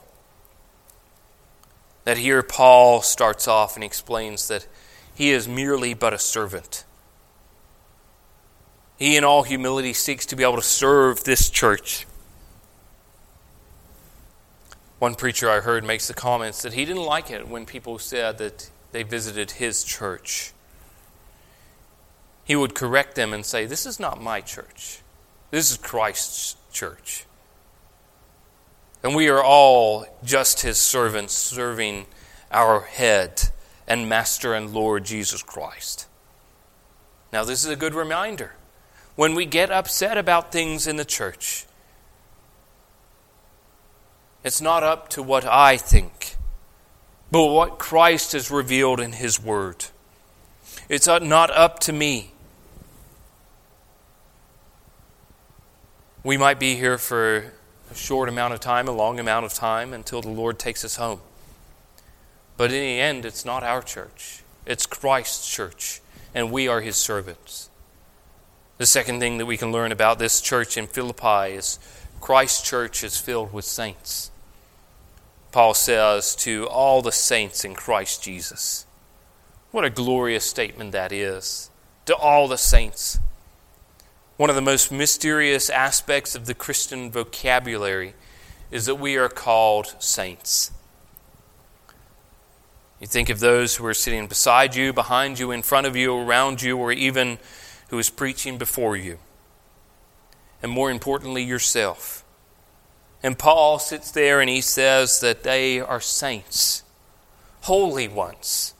That 2.05 2.19
here, 2.19 2.45
Paul 2.45 3.03
starts 3.03 3.49
off 3.49 3.75
and 3.75 3.83
explains 3.83 4.47
that 4.47 4.69
he 5.17 5.31
is 5.31 5.49
merely 5.49 5.95
but 5.95 6.13
a 6.13 6.19
servant. 6.19 6.85
He, 8.97 9.17
in 9.17 9.25
all 9.25 9.43
humility, 9.43 9.95
seeks 9.95 10.25
to 10.27 10.37
be 10.37 10.45
able 10.45 10.57
to 10.57 10.63
serve 10.63 11.25
this 11.25 11.51
church. 11.51 12.07
One 15.01 15.17
preacher 15.17 15.51
I 15.51 15.59
heard 15.59 15.83
makes 15.83 16.07
the 16.07 16.15
comments 16.15 16.63
that 16.63 16.75
he 16.75 16.85
didn't 16.85 17.03
like 17.03 17.33
it 17.33 17.49
when 17.49 17.67
people 17.67 17.99
said 17.99 18.39
that 18.39 18.71
they 18.93 19.03
visited 19.03 19.53
his 19.53 19.83
church. 19.83 20.53
He 22.45 22.57
would 22.57 22.75
correct 22.75 23.15
them 23.15 23.33
and 23.33 23.45
say, 23.45 23.67
This 23.67 23.87
is 23.87 24.01
not 24.01 24.21
my 24.21 24.41
church. 24.41 25.01
This 25.51 25.71
is 25.71 25.77
Christ's 25.77 26.57
church. 26.73 27.27
And 29.03 29.15
we 29.15 29.29
are 29.29 29.43
all 29.43 30.07
just 30.25 30.61
his 30.61 30.79
servants 30.79 31.35
serving 31.35 32.07
our 32.51 32.81
head 32.81 33.43
and 33.87 34.09
master 34.09 34.55
and 34.55 34.73
Lord 34.73 35.05
Jesus 35.05 35.43
Christ. 35.43 36.07
Now, 37.33 37.45
this 37.45 37.65
is 37.65 37.71
a 37.71 37.77
good 37.77 37.95
reminder 37.95 38.53
when 39.17 39.35
we 39.35 39.45
get 39.45 39.71
upset 39.71 40.17
about 40.17 40.53
things 40.53 40.87
in 40.87 40.97
the 40.97 41.05
church. 41.05 41.67
It's 44.45 44.61
not 44.61 44.83
up 44.83 45.09
to 45.11 45.23
what 45.23 45.45
I 45.45 45.77
think, 45.77 46.37
but 47.31 47.47
what 47.47 47.79
Christ 47.79 48.33
has 48.33 48.51
revealed 48.51 49.01
in 49.01 49.13
His 49.13 49.41
Word. 49.43 49.87
It's 50.89 51.07
not 51.07 51.51
up 51.51 51.79
to 51.81 51.93
me. 51.93 52.32
We 56.25 56.37
might 56.37 56.61
be 56.61 56.77
here 56.77 56.99
for 56.99 57.53
a 57.91 57.95
short 57.95 58.29
amount 58.29 58.55
of 58.55 58.61
time, 58.61 58.87
a 58.87 58.93
long 58.93 59.19
amount 59.19 59.45
of 59.45 59.55
time, 59.55 59.93
until 59.93 60.23
the 60.23 60.29
Lord 60.29 60.59
takes 60.59 60.85
us 60.85 60.97
home. 60.97 61.21
But 62.57 62.71
in 62.71 62.81
the 62.81 63.01
end, 63.01 63.25
it's 63.25 63.45
not 63.45 63.65
our 63.65 63.83
church, 63.83 64.43
it's 64.65 64.87
Christ's 64.87 65.53
church, 65.53 66.01
and 66.33 66.53
we 66.53 66.69
are 66.69 66.81
His 66.81 66.97
servants. 66.97 67.71
The 68.79 68.87
second 68.87 69.21
thing 69.21 69.39
that 69.39 69.47
we 69.47 69.57
can 69.57 69.73
learn 69.73 69.91
about 69.91 70.19
this 70.19 70.41
church 70.41 70.77
in 70.77 70.87
Philippi 70.87 71.55
is 71.55 71.79
Christ's 72.21 72.63
church 72.69 73.03
is 73.03 73.17
filled 73.17 73.53
with 73.53 73.65
saints. 73.65 74.31
Paul 75.51 75.75
says 75.75 76.35
to 76.37 76.67
all 76.69 77.03
the 77.03 77.13
saints 77.13 77.65
in 77.65 77.75
Christ 77.75 78.23
Jesus. 78.23 78.87
What 79.71 79.85
a 79.85 79.91
glorious 79.91 80.45
statement 80.45 80.93
that 80.93 81.13
is. 81.13 81.71
To 82.07 82.15
all 82.15 82.49
the 82.49 82.59
saints. 82.59 83.19
One 84.43 84.51
of 84.51 84.57
the 84.57 84.61
most 84.61 84.91
mysterious 84.91 85.71
aspects 85.71 86.35
of 86.35 86.47
the 86.47 86.55
Christian 86.55 87.13
vocabulary 87.13 88.15
is 88.73 88.87
that 88.87 88.97
we 88.97 89.17
are 89.17 89.29
called 89.29 89.95
saints. 90.01 90.73
You 93.01 93.07
think 93.07 93.29
of 93.29 93.39
those 93.39 93.77
who 93.77 93.87
are 93.87 93.95
sitting 93.95 94.27
beside 94.27 94.75
you, 94.75 94.93
behind 94.93 95.39
you, 95.39 95.53
in 95.53 95.63
front 95.63 95.87
of 95.87 95.95
you, 95.95 96.19
around 96.19 96.61
you, 96.61 96.77
or 96.77 96.91
even 96.91 97.39
who 97.91 98.01
is 98.01 98.11
preaching 98.11 98.59
before 98.59 98.97
you. 98.97 99.21
And 100.61 100.73
more 100.73 100.91
importantly, 100.91 101.45
yourself. 101.45 102.25
And 103.23 103.39
Paul 103.39 103.79
sits 103.79 104.11
there 104.11 104.41
and 104.41 104.51
he 104.51 104.61
says 104.61 105.21
that 105.21 105.45
they 105.45 105.79
are 105.79 106.01
saints, 106.01 106.83
holy 107.61 108.09
ones. 108.09 108.75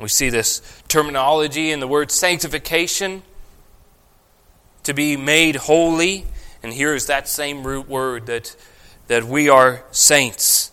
We 0.00 0.08
see 0.08 0.30
this 0.30 0.82
terminology 0.88 1.70
in 1.70 1.78
the 1.78 1.86
word 1.86 2.10
sanctification 2.10 3.22
to 4.88 4.94
be 4.94 5.18
made 5.18 5.54
holy. 5.54 6.24
And 6.62 6.72
here 6.72 6.94
is 6.94 7.06
that 7.06 7.28
same 7.28 7.62
root 7.62 7.90
word 7.90 8.24
that, 8.24 8.56
that 9.08 9.22
we 9.22 9.50
are 9.50 9.84
saints. 9.90 10.72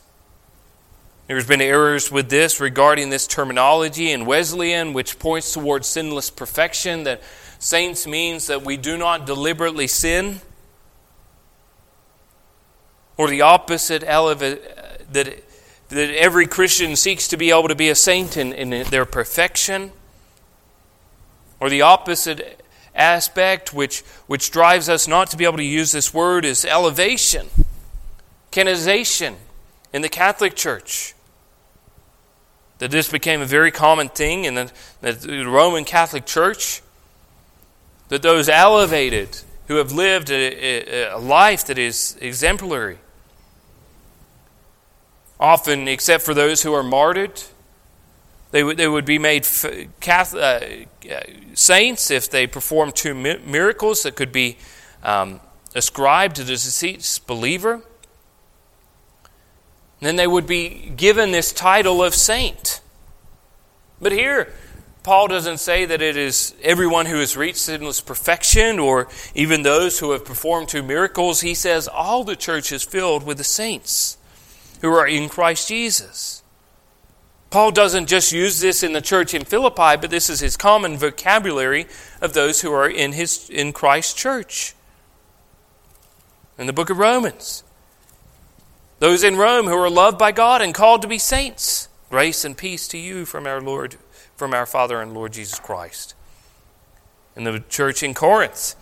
There's 1.28 1.46
been 1.46 1.60
errors 1.60 2.10
with 2.10 2.30
this 2.30 2.62
regarding 2.62 3.10
this 3.10 3.28
terminology 3.28 4.12
in 4.12 4.26
Wesleyan, 4.26 4.94
which 4.94 5.20
points 5.20 5.52
towards 5.52 5.88
sinless 5.88 6.30
perfection, 6.30 7.04
that 7.04 7.22
saints 7.60 8.08
means 8.08 8.48
that 8.48 8.62
we 8.62 8.78
do 8.78 8.98
not 8.98 9.26
deliberately 9.26 9.88
sin. 9.88 10.40
Or 13.18 13.28
the 13.28 13.42
opposite, 13.42 14.02
uh, 14.06 14.34
that, 14.36 15.44
that 15.90 16.10
every 16.16 16.48
Christian 16.48 16.96
seeks 16.96 17.28
to 17.28 17.36
be 17.36 17.50
able 17.50 17.68
to 17.68 17.76
be 17.76 17.90
a 17.90 17.96
saint 17.96 18.38
in, 18.38 18.54
in 18.54 18.90
their 18.92 19.06
perfection. 19.06 19.92
Or 21.60 21.70
the 21.70 21.82
opposite 21.82 22.62
aspect, 22.96 23.74
which, 23.74 24.02
which 24.28 24.52
drives 24.52 24.90
us 24.90 25.08
not 25.08 25.30
to 25.32 25.38
be 25.38 25.46
able 25.46 25.58
to 25.58 25.64
use 25.64 25.92
this 25.92 26.14
word, 26.14 26.46
is 26.46 26.66
elevation, 26.66 27.48
canonization 28.52 29.36
in 29.94 30.02
the 30.02 30.10
Catholic 30.10 30.56
Church 30.56 31.16
that 32.80 32.92
this 32.92 33.10
became 33.10 33.42
a 33.42 33.46
very 33.46 33.72
common 33.72 34.10
thing 34.10 34.46
in 34.46 34.56
the, 34.56 34.72
the 35.02 35.44
Roman 35.46 35.86
Catholic 35.86 36.26
Church. 36.26 36.82
That 38.10 38.22
those 38.22 38.50
elevated 38.50 39.40
who 39.68 39.76
have 39.78 39.92
lived 39.92 40.30
a, 40.30 41.10
a, 41.10 41.18
life 41.18 41.66
that 41.66 41.80
is 41.80 42.16
exemplary, 42.22 43.00
often, 45.40 45.88
except 45.88 46.24
for 46.24 46.36
those 46.36 46.62
who 46.62 46.74
are 46.74 46.84
martyred, 46.84 47.42
they 48.56 48.64
would, 48.64 48.78
they 48.78 48.88
would 48.88 49.04
be 49.04 49.20
made 49.20 49.46
Catholic, 50.00 50.88
uh, 51.06 51.14
uh, 51.14 51.20
saints 51.56 52.10
if 52.10 52.30
they 52.30 52.48
performed 52.48 52.96
two 52.96 53.14
miracles 53.14 54.04
that 54.04 54.16
could 54.16 54.32
be 54.32 54.58
um, 55.04 55.42
ascribed 55.76 56.38
to 56.38 56.44
the 56.44 56.54
deceased 56.54 57.28
believer 57.28 57.84
then 60.00 60.16
they 60.16 60.28
would 60.28 60.48
be 60.48 60.92
given 60.96 61.32
this 61.32 61.52
title 61.52 62.04
of 62.04 62.14
saint. 62.14 62.80
But 64.00 64.12
here, 64.12 64.54
Paul 65.04 65.28
doesn't 65.28 65.58
say 65.58 65.86
that 65.86 66.02
it 66.02 66.16
is 66.16 66.54
everyone 66.62 67.08
who 67.08 67.18
has 67.18 67.36
reached 67.36 67.58
sinless 67.58 68.02
perfection 68.02 68.80
or 68.80 69.08
even 69.34 69.64
those 69.64 70.00
who 70.00 70.12
have 70.12 70.24
performed 70.24 70.70
two 70.70 70.84
miracles. 70.84 71.42
He 71.42 71.56
says 71.56 71.88
all 71.88 72.24
the 72.24 72.36
church 72.36 72.72
is 72.72 72.84
filled 72.84 73.24
with 73.24 73.38
the 73.38 73.44
saints 73.44 74.18
who 74.82 74.90
are 74.94 75.08
in 75.08 75.28
Christ 75.28 75.68
Jesus. 75.68 76.44
Paul 77.50 77.72
doesn't 77.72 78.08
just 78.08 78.32
use 78.32 78.60
this 78.60 78.84
in 78.84 78.94
the 78.94 79.02
church 79.02 79.34
in 79.34 79.46
Philippi, 79.46 79.98
but 80.00 80.10
this 80.10 80.30
is 80.30 80.40
his 80.40 80.58
common 80.58 80.98
vocabulary 80.98 81.88
of 82.22 82.34
those 82.34 82.62
who 82.62 82.72
are 82.74 82.90
in, 82.90 83.14
his, 83.14 83.50
in 83.50 83.72
Christ's 83.72 84.14
church. 84.14 84.76
In 86.58 86.68
the 86.68 86.74
book 86.74 86.90
of 86.90 86.98
Romans, 86.98 87.64
those 89.00 89.24
in 89.24 89.36
Rome 89.36 89.66
who 89.68 89.76
are 89.76 89.90
loved 89.90 90.18
by 90.18 90.32
God 90.32 90.62
and 90.62 90.74
called 90.74 91.02
to 91.02 91.08
be 91.08 91.18
saints. 91.18 91.90
Grace 92.10 92.46
and 92.46 92.58
peace 92.58 92.88
to 92.90 92.98
you 92.98 93.26
from 93.26 93.46
our 93.46 93.60
Lord, 93.62 93.98
from 94.36 94.54
our 94.54 94.66
Father 94.66 95.02
and 95.02 95.14
Lord 95.14 95.34
Jesus 95.34 95.60
Christ. 95.60 96.14
In 97.36 97.44
the 97.44 97.64
church 97.68 98.04
in 98.04 98.14
Corinth, 98.14 98.76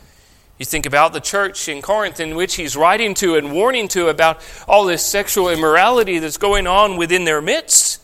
You 0.59 0.65
think 0.65 0.85
about 0.85 1.13
the 1.13 1.19
church 1.19 1.67
in 1.67 1.81
Corinth 1.81 2.19
in 2.19 2.35
which 2.35 2.55
he's 2.55 2.75
writing 2.75 3.15
to 3.15 3.35
and 3.35 3.51
warning 3.53 3.87
to 3.89 4.07
about 4.09 4.39
all 4.67 4.85
this 4.85 5.05
sexual 5.05 5.49
immorality 5.49 6.19
that's 6.19 6.37
going 6.37 6.67
on 6.67 6.95
within 6.95 7.25
their 7.25 7.41
midst. 7.41 7.99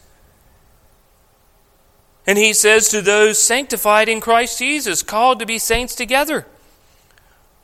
And 2.30 2.38
he 2.38 2.54
says 2.54 2.90
to 2.90 3.02
those 3.02 3.42
sanctified 3.42 4.08
in 4.08 4.22
Christ 4.22 4.60
Jesus, 4.60 5.02
called 5.02 5.40
to 5.40 5.48
be 5.48 5.58
saints 5.58 5.96
together, 5.96 6.46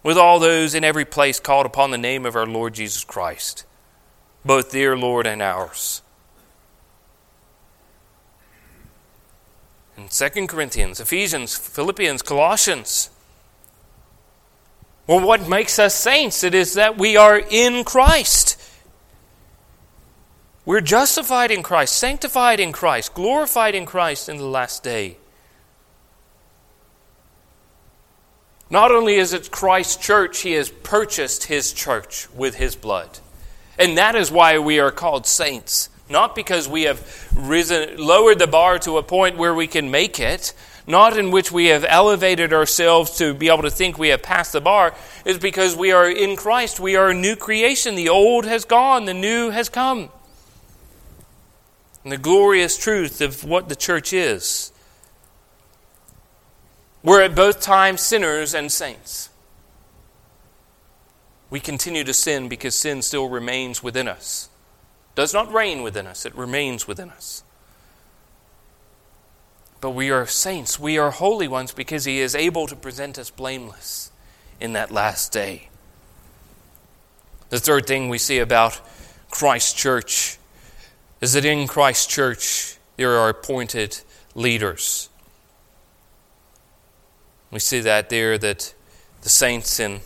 with 0.01 0.17
all 0.17 0.39
those 0.39 0.73
in 0.73 0.83
every 0.83 1.05
place 1.05 1.39
called 1.39 1.67
upon 1.67 1.91
the 1.91 1.99
name 1.99 2.25
of 2.25 2.35
our 2.35 2.47
Lord 2.47 2.73
Jesus 2.73 3.03
Christ, 3.03 3.63
both 4.43 4.71
their 4.71 4.97
Lord 4.97 5.27
and 5.27 5.39
ours. 5.39 6.01
In 9.95 10.07
2 10.09 10.47
Corinthians, 10.47 10.99
Ephesians, 10.99 11.55
Philippians, 11.55 12.23
Colossians, 12.23 13.11
well, 15.05 15.23
what 15.23 15.47
makes 15.47 15.77
us 15.77 15.93
saints? 15.93 16.43
It 16.43 16.55
is 16.55 16.73
that 16.73 16.97
we 16.97 17.15
are 17.17 17.37
in 17.37 17.83
Christ. 17.83 18.59
We're 20.65 20.81
justified 20.81 21.51
in 21.51 21.61
Christ, 21.61 21.95
sanctified 21.95 22.59
in 22.59 22.71
Christ, 22.71 23.13
glorified 23.13 23.75
in 23.75 23.85
Christ 23.85 24.27
in 24.27 24.37
the 24.37 24.45
last 24.45 24.83
day. 24.83 25.17
Not 28.67 28.91
only 28.91 29.15
is 29.15 29.31
it 29.31 29.51
Christ's 29.51 29.95
church, 29.95 30.39
He 30.39 30.53
has 30.53 30.69
purchased 30.69 31.43
His 31.43 31.71
church 31.71 32.27
with 32.33 32.55
His 32.55 32.75
blood. 32.75 33.19
And 33.77 33.97
that 33.99 34.15
is 34.15 34.31
why 34.31 34.57
we 34.57 34.79
are 34.79 34.89
called 34.89 35.27
saints. 35.27 35.89
Not 36.09 36.35
because 36.35 36.67
we 36.67 36.83
have 36.83 37.29
risen, 37.35 37.97
lowered 37.97 38.39
the 38.39 38.47
bar 38.47 38.79
to 38.79 38.97
a 38.97 39.03
point 39.03 39.37
where 39.37 39.53
we 39.53 39.67
can 39.67 39.91
make 39.91 40.19
it, 40.19 40.53
not 40.87 41.17
in 41.17 41.29
which 41.29 41.51
we 41.51 41.67
have 41.67 41.85
elevated 41.87 42.53
ourselves 42.53 43.17
to 43.17 43.35
be 43.35 43.49
able 43.49 43.63
to 43.63 43.71
think 43.71 43.99
we 43.99 44.09
have 44.09 44.23
passed 44.23 44.53
the 44.53 44.61
bar, 44.61 44.95
is 45.25 45.37
because 45.37 45.75
we 45.75 45.91
are 45.91 46.09
in 46.09 46.35
Christ. 46.35 46.79
We 46.79 46.95
are 46.95 47.09
a 47.09 47.13
new 47.13 47.35
creation. 47.35 47.93
The 47.93 48.09
old 48.09 48.45
has 48.45 48.65
gone, 48.65 49.05
the 49.05 49.13
new 49.13 49.51
has 49.51 49.69
come. 49.69 50.09
And 52.05 52.11
the 52.11 52.17
glorious 52.17 52.77
truth 52.77 53.19
of 53.19 53.43
what 53.43 53.67
the 53.67 53.75
church 53.75 54.13
is. 54.13 54.71
We're 57.01 57.23
at 57.23 57.33
both 57.33 57.61
times 57.61 58.01
sinners 58.01 58.53
and 58.53 58.71
saints. 58.71 59.29
We 61.49 61.59
continue 61.59 62.03
to 62.03 62.13
sin 62.13 62.47
because 62.47 62.75
sin 62.75 63.01
still 63.01 63.27
remains 63.27 63.81
within 63.81 64.07
us. 64.07 64.49
Does 65.15 65.33
not 65.33 65.51
reign 65.51 65.81
within 65.81 66.05
us, 66.05 66.27
it 66.27 66.35
remains 66.35 66.87
within 66.87 67.09
us. 67.09 67.43
But 69.81 69.91
we 69.91 70.11
are 70.11 70.27
saints, 70.27 70.79
we 70.79 70.99
are 70.99 71.09
holy 71.09 71.47
ones 71.47 71.71
because 71.71 72.05
He 72.05 72.19
is 72.19 72.35
able 72.35 72.67
to 72.67 72.75
present 72.75 73.17
us 73.17 73.31
blameless 73.31 74.11
in 74.61 74.73
that 74.73 74.91
last 74.91 75.31
day. 75.31 75.69
The 77.49 77.59
third 77.59 77.87
thing 77.87 78.09
we 78.09 78.19
see 78.19 78.37
about 78.37 78.79
Christ's 79.31 79.73
church 79.73 80.37
is 81.25 81.33
that 81.33 81.43
in 81.43 81.65
Christ's 81.65 82.05
church 82.05 82.77
there 82.97 83.17
are 83.17 83.29
appointed 83.29 83.99
leaders. 84.35 85.09
We 87.49 87.57
see 87.57 87.79
that 87.79 88.09
there 88.09 88.37
that 88.37 88.75
the 89.23 89.29
saints 89.29 89.79
in 89.79 90.01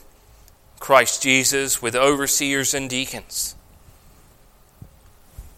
Christ 0.80 1.22
Jesus 1.22 1.82
with 1.82 1.94
overseers 1.94 2.74
and 2.74 2.90
deacons. 2.90 3.56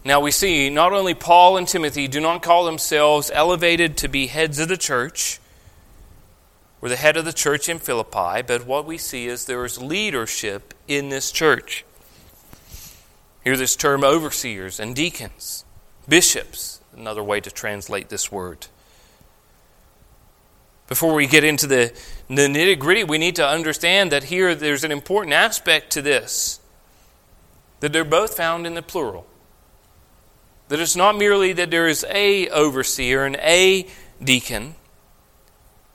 Now 0.04 0.18
we 0.18 0.32
see 0.32 0.68
not 0.68 0.92
only 0.92 1.14
Paul 1.14 1.56
and 1.56 1.68
Timothy 1.68 2.08
do 2.08 2.20
not 2.20 2.42
call 2.42 2.64
themselves 2.64 3.30
elevated 3.32 3.96
to 3.98 4.08
be 4.08 4.26
heads 4.26 4.58
of 4.58 4.66
the 4.66 4.76
church, 4.76 5.38
or 6.80 6.88
the 6.88 6.96
head 6.96 7.16
of 7.16 7.24
the 7.24 7.32
church 7.32 7.68
in 7.68 7.78
Philippi, 7.78 8.42
but 8.42 8.66
what 8.66 8.84
we 8.84 8.98
see 8.98 9.28
is 9.28 9.44
there 9.44 9.64
is 9.64 9.80
leadership 9.80 10.74
in 10.88 11.08
this 11.08 11.30
church. 11.30 11.84
Hear 13.44 13.56
this 13.56 13.76
term 13.76 14.04
overseers 14.04 14.78
and 14.78 14.94
deacons, 14.94 15.64
bishops, 16.08 16.80
another 16.96 17.22
way 17.22 17.40
to 17.40 17.50
translate 17.50 18.08
this 18.08 18.30
word. 18.30 18.66
Before 20.88 21.14
we 21.14 21.26
get 21.26 21.42
into 21.42 21.66
the, 21.66 21.92
the 22.28 22.48
nitty 22.48 22.78
gritty, 22.78 23.04
we 23.04 23.18
need 23.18 23.36
to 23.36 23.46
understand 23.46 24.12
that 24.12 24.24
here 24.24 24.54
there's 24.54 24.84
an 24.84 24.92
important 24.92 25.32
aspect 25.32 25.90
to 25.92 26.02
this 26.02 26.60
that 27.80 27.92
they're 27.92 28.04
both 28.04 28.36
found 28.36 28.64
in 28.64 28.74
the 28.74 28.82
plural. 28.82 29.26
That 30.68 30.78
it's 30.78 30.94
not 30.94 31.18
merely 31.18 31.52
that 31.54 31.72
there 31.72 31.88
is 31.88 32.06
a 32.08 32.48
overseer 32.50 33.24
and 33.24 33.34
a 33.36 33.88
deacon, 34.22 34.76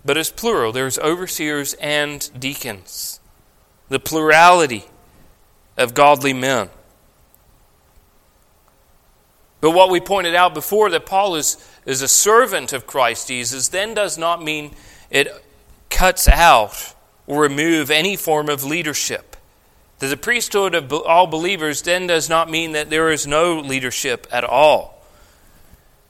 but 0.04 0.17
it's 0.17 0.30
plural. 0.30 0.74
There's 0.74 1.00
overseers 1.00 1.76
and 1.76 2.30
deacons. 2.38 3.22
The 3.88 4.00
plurality 4.00 4.86
of 5.78 5.93
godly 5.93 6.34
men. 6.34 6.69
But 9.67 9.73
what 9.73 9.89
we 9.89 9.99
pointed 9.99 10.34
out 10.34 10.53
before 10.53 10.89
that 10.91 11.06
Paul 11.06 11.36
is, 11.36 11.58
is 11.86 12.01
a 12.01 12.08
servant 12.08 12.71
of 12.71 12.88
Christ 12.88 13.27
Jesus 13.27 13.67
then 13.67 13.93
does 13.93 14.17
not 14.17 14.41
mean 14.41 14.73
it 15.10 15.27
cuts 15.89 16.30
out 16.30 16.95
or 17.25 17.41
remove 17.41 17.91
any 17.91 18.15
form 18.15 18.47
of 18.47 18.63
leadership. 18.63 19.36
That 19.99 20.08
the 20.08 20.15
priesthood 20.15 20.73
of 20.73 20.93
all 20.93 21.27
believers 21.27 21.82
then 21.82 22.08
does 22.08 22.30
not 22.30 22.49
mean 22.49 22.71
that 22.71 22.89
there 22.89 23.12
is 23.12 23.27
no 23.27 23.60
leadership 23.60 24.25
at 24.32 24.45
all. 24.45 25.03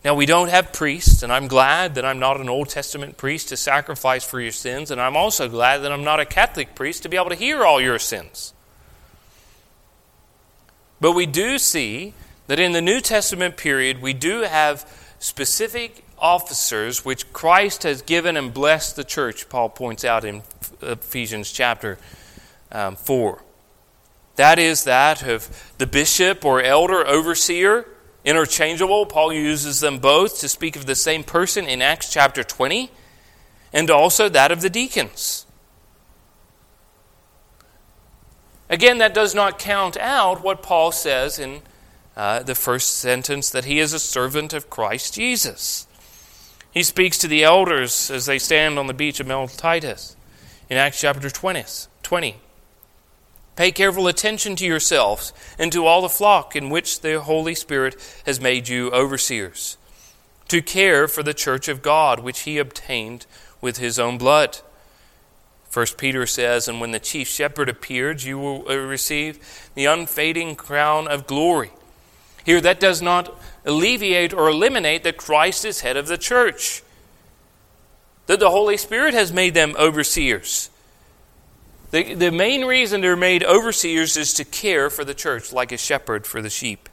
Now, 0.05 0.13
we 0.13 0.27
don't 0.27 0.51
have 0.51 0.71
priests, 0.71 1.23
and 1.23 1.33
I'm 1.33 1.47
glad 1.47 1.95
that 1.95 2.05
I'm 2.05 2.19
not 2.19 2.39
an 2.39 2.49
Old 2.49 2.69
Testament 2.69 3.17
priest 3.17 3.49
to 3.49 3.57
sacrifice 3.57 4.23
for 4.23 4.39
your 4.39 4.51
sins, 4.51 4.91
and 4.91 5.01
I'm 5.01 5.17
also 5.17 5.49
glad 5.49 5.79
that 5.79 5.91
I'm 5.91 6.03
not 6.03 6.19
a 6.19 6.25
Catholic 6.25 6.75
priest 6.75 7.01
to 7.01 7.09
be 7.09 7.17
able 7.17 7.29
to 7.29 7.35
hear 7.35 7.65
all 7.65 7.81
your 7.81 7.97
sins. 7.97 8.53
But 11.01 11.13
we 11.13 11.25
do 11.25 11.57
see 11.57 12.13
that 12.47 12.59
in 12.59 12.71
the 12.71 12.81
New 12.81 13.01
Testament 13.01 13.57
period, 13.57 14.01
we 14.01 14.13
do 14.13 14.41
have 14.41 14.89
specific 15.19 16.03
officers 16.17 17.05
which 17.05 17.31
Christ 17.33 17.83
has 17.83 18.01
given 18.01 18.37
and 18.37 18.53
blessed 18.53 18.95
the 18.95 19.03
church, 19.03 19.49
Paul 19.49 19.69
points 19.69 20.03
out 20.03 20.25
in 20.25 20.43
Ephesians 20.81 21.51
chapter 21.51 21.97
um, 22.71 22.95
4. 22.95 23.43
That 24.35 24.59
is 24.59 24.83
that 24.83 25.23
of 25.23 25.73
the 25.77 25.87
bishop 25.87 26.45
or 26.45 26.61
elder 26.61 27.05
overseer, 27.05 27.87
interchangeable. 28.23 29.05
Paul 29.05 29.33
uses 29.33 29.79
them 29.79 29.99
both 29.99 30.39
to 30.39 30.49
speak 30.49 30.75
of 30.75 30.85
the 30.85 30.95
same 30.95 31.23
person 31.23 31.65
in 31.65 31.81
Acts 31.81 32.11
chapter 32.11 32.43
20, 32.43 32.91
and 33.73 33.89
also 33.89 34.29
that 34.29 34.51
of 34.51 34.61
the 34.61 34.69
deacons. 34.69 35.45
Again, 38.69 38.97
that 38.97 39.13
does 39.13 39.33
not 39.33 39.59
count 39.59 39.97
out 39.97 40.43
what 40.43 40.61
Paul 40.61 40.91
says 40.91 41.39
in 41.39 41.61
uh, 42.17 42.41
the 42.41 42.55
first 42.55 42.95
sentence 42.95 43.51
that 43.51 43.65
he 43.65 43.79
is 43.79 43.93
a 43.93 43.99
servant 43.99 44.51
of 44.51 44.71
Christ 44.71 45.13
Jesus. 45.13 45.87
He 46.71 46.81
speaks 46.81 47.17
to 47.19 47.27
the 47.27 47.43
elders 47.43 48.09
as 48.09 48.25
they 48.25 48.39
stand 48.39 48.79
on 48.79 48.87
the 48.87 48.93
beach 48.93 49.19
of 49.19 49.27
Miletus 49.27 50.15
in 50.67 50.77
Acts 50.77 50.99
chapter 50.99 51.29
20. 51.29 51.63
20. 52.01 52.35
Pay 53.55 53.71
careful 53.71 54.07
attention 54.07 54.55
to 54.55 54.65
yourselves 54.65 55.31
and 55.59 55.71
to 55.71 55.85
all 55.85 56.01
the 56.01 56.09
flock 56.09 56.55
in 56.55 56.71
which 56.71 57.01
the 57.01 57.21
Holy 57.21 57.53
Spirit 57.53 57.95
has 58.25 58.41
made 58.41 58.67
you 58.67 58.91
overseers, 58.91 59.77
to 60.47 60.61
care 60.61 61.07
for 61.07 61.21
the 61.21 61.35
church 61.35 61.67
of 61.67 61.83
God, 61.83 62.19
which 62.19 62.41
he 62.41 62.57
obtained 62.57 63.27
with 63.61 63.77
his 63.77 63.99
own 63.99 64.17
blood. 64.17 64.59
First 65.69 65.97
Peter 65.99 66.25
says, 66.25 66.67
And 66.67 66.81
when 66.81 66.91
the 66.91 66.99
chief 66.99 67.27
shepherd 67.27 67.69
appeared, 67.69 68.23
you 68.23 68.39
will 68.39 68.63
receive 68.63 69.69
the 69.75 69.85
unfading 69.85 70.55
crown 70.55 71.07
of 71.07 71.27
glory. 71.27 71.71
Here, 72.47 72.61
that 72.61 72.79
does 72.79 73.01
not 73.01 73.37
alleviate 73.65 74.33
or 74.33 74.47
eliminate 74.47 75.03
that 75.03 75.17
Christ 75.17 75.65
is 75.65 75.81
head 75.81 75.97
of 75.97 76.07
the 76.07 76.17
church, 76.17 76.81
that 78.27 78.39
the 78.39 78.51
Holy 78.51 78.77
Spirit 78.77 79.13
has 79.13 79.33
made 79.33 79.53
them 79.53 79.75
overseers. 79.77 80.69
The, 81.91 82.13
the 82.13 82.31
main 82.31 82.63
reason 82.63 83.01
they're 83.01 83.17
made 83.17 83.43
overseers 83.43 84.15
is 84.15 84.33
to 84.35 84.45
care 84.45 84.89
for 84.89 85.03
the 85.03 85.13
church, 85.13 85.51
like 85.51 85.73
a 85.73 85.77
shepherd 85.77 86.25
for 86.25 86.41
the 86.41 86.49
sheep. 86.49 86.87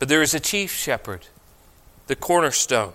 But 0.00 0.08
there 0.08 0.22
is 0.22 0.34
a 0.34 0.40
chief 0.40 0.72
shepherd, 0.72 1.28
the 2.08 2.16
cornerstone. 2.16 2.94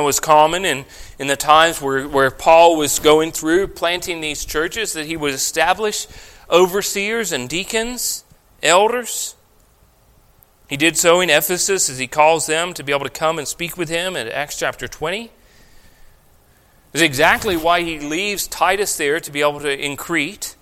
It 0.00 0.04
was 0.04 0.20
common 0.20 0.64
in, 0.64 0.84
in 1.18 1.26
the 1.26 1.36
times 1.36 1.80
where, 1.80 2.08
where 2.08 2.30
Paul 2.30 2.76
was 2.76 2.98
going 2.98 3.32
through 3.32 3.68
planting 3.68 4.20
these 4.20 4.44
churches 4.44 4.94
that 4.94 5.06
he 5.06 5.16
would 5.16 5.34
establish 5.34 6.06
overseers 6.50 7.32
and 7.32 7.48
deacons, 7.48 8.24
elders. 8.62 9.34
He 10.68 10.76
did 10.76 10.96
so 10.96 11.20
in 11.20 11.28
Ephesus 11.28 11.90
as 11.90 11.98
he 11.98 12.06
calls 12.06 12.46
them 12.46 12.72
to 12.74 12.82
be 12.82 12.92
able 12.92 13.04
to 13.04 13.10
come 13.10 13.38
and 13.38 13.46
speak 13.46 13.76
with 13.76 13.90
him 13.90 14.16
in 14.16 14.28
Acts 14.28 14.58
chapter 14.58 14.88
20 14.88 15.30
This 16.92 17.02
is 17.02 17.02
exactly 17.02 17.56
why 17.56 17.82
he 17.82 18.00
leaves 18.00 18.46
Titus 18.46 18.96
there 18.96 19.20
to 19.20 19.30
be 19.30 19.42
able 19.42 19.60
to 19.60 19.78
in 19.78 19.96
Crete. 19.96 20.56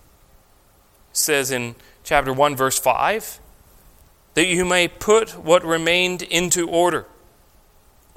Says 1.13 1.51
in 1.51 1.77
chapter 2.03 2.33
1, 2.33 2.57
verse 2.57 2.79
5, 2.79 3.41
that 4.35 4.47
you 4.47 4.65
may 4.65 4.89
put 4.89 5.39
what 5.39 5.65
remained 5.65 6.23
into 6.23 6.69
order. 6.69 7.07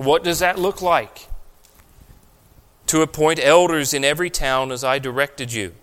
What 0.04 0.24
does 0.24 0.40
that 0.40 0.60
look 0.60 0.82
like? 0.82 1.28
to 2.94 3.02
appoint 3.02 3.40
elders 3.42 3.92
in 3.92 4.06
every 4.06 4.30
town 4.30 4.72
as 4.72 4.84
I 4.84 5.00
directed 5.00 5.52
you. 5.52 5.74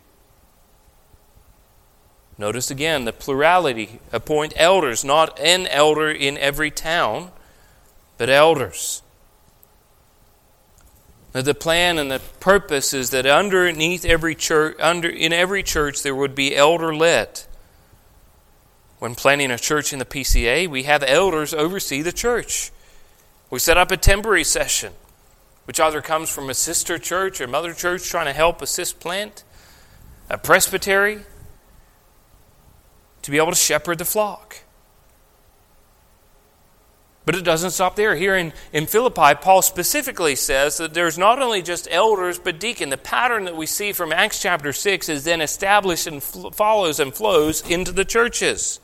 Notice 2.39 2.71
again 2.71 3.05
the 3.05 3.13
plurality 3.13 3.99
appoint 4.13 4.53
elders, 4.55 5.05
not 5.05 5.37
an 5.41 5.67
elder 5.67 6.09
in 6.09 6.39
every 6.39 6.71
town, 6.71 7.33
but 8.17 8.31
elders. 8.31 9.03
Now, 11.35 11.43
the 11.43 11.53
plan 11.53 11.99
and 11.99 12.13
the 12.13 12.21
purpose 12.39 12.95
is 12.95 13.11
that 13.11 13.27
underneath 13.27 14.05
every 14.05 14.37
church, 14.37 14.77
under, 14.79 15.09
in 15.09 15.33
every 15.33 15.65
church, 15.65 16.05
there 16.05 16.15
would 16.15 16.37
be 16.37 16.55
elder 16.55 16.95
led. 16.95 17.43
When 19.01 19.17
planning 19.17 19.51
a 19.51 19.59
church 19.59 19.93
in 19.93 19.99
the 19.99 20.05
PCA, 20.05 20.69
we 20.69 20.85
have 20.85 21.03
elders 21.03 21.53
oversee 21.53 22.03
the 22.03 22.13
church. 22.13 22.71
We 23.51 23.59
set 23.59 23.77
up 23.77 23.91
a 23.91 23.97
temporary 23.97 24.45
session, 24.45 24.93
which 25.65 25.81
either 25.81 26.01
comes 26.01 26.31
from 26.31 26.49
a 26.49 26.55
sister 26.55 26.99
church 26.99 27.41
or 27.41 27.49
mother 27.49 27.75
church 27.75 28.09
trying 28.09 28.27
to 28.27 28.33
help 28.33 28.63
assist 28.63 29.01
plant, 29.01 29.43
a 30.31 30.39
presbytery, 30.39 31.21
to 33.23 33.31
be 33.31 33.37
able 33.37 33.51
to 33.51 33.57
shepherd 33.57 33.99
the 33.99 34.05
flock. 34.05 34.59
But 37.27 37.35
it 37.35 37.45
doesn't 37.45 37.73
stop 37.73 37.97
there. 37.97 38.17
Here 38.17 38.35
in, 38.35 38.53
in 38.73 38.87
Philippi, 38.87 39.35
Paul 39.41 39.63
specifically 39.63 40.35
says 40.35 40.79
that 40.79 40.95
there's 40.95 41.19
not 41.19 41.41
only 41.41 41.61
just 41.61 41.87
elders, 41.91 42.39
but 42.39 42.59
deacon. 42.59 42.89
The 42.89 42.97
pattern 42.97 43.45
that 43.45 43.57
we 43.57 43.67
see 43.67 43.93
from 43.93 44.13
Acts 44.13 44.41
chapter 44.41 44.73
6 44.73 45.09
is 45.09 45.25
then 45.25 45.41
established 45.41 46.07
and 46.07 46.23
fl- 46.23 46.49
follows 46.49 46.99
and 46.99 47.15
flows 47.15 47.61
into 47.69 47.93
the 47.93 48.05
churches. 48.05 48.81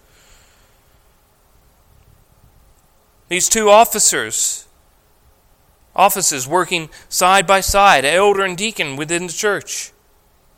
These 3.29 3.49
two 3.49 3.71
officers, 3.71 4.69
offices 5.95 6.47
working 6.47 6.89
side 7.09 7.47
by 7.47 7.61
side, 7.61 8.05
elder 8.05 8.45
and 8.45 8.57
deacon 8.57 8.97
within 8.97 9.27
the 9.27 9.33
church, 9.33 9.93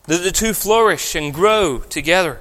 that 0.04 0.18
the 0.18 0.32
two 0.32 0.52
flourish 0.52 1.14
and 1.14 1.32
grow 1.32 1.78
together. 1.78 2.40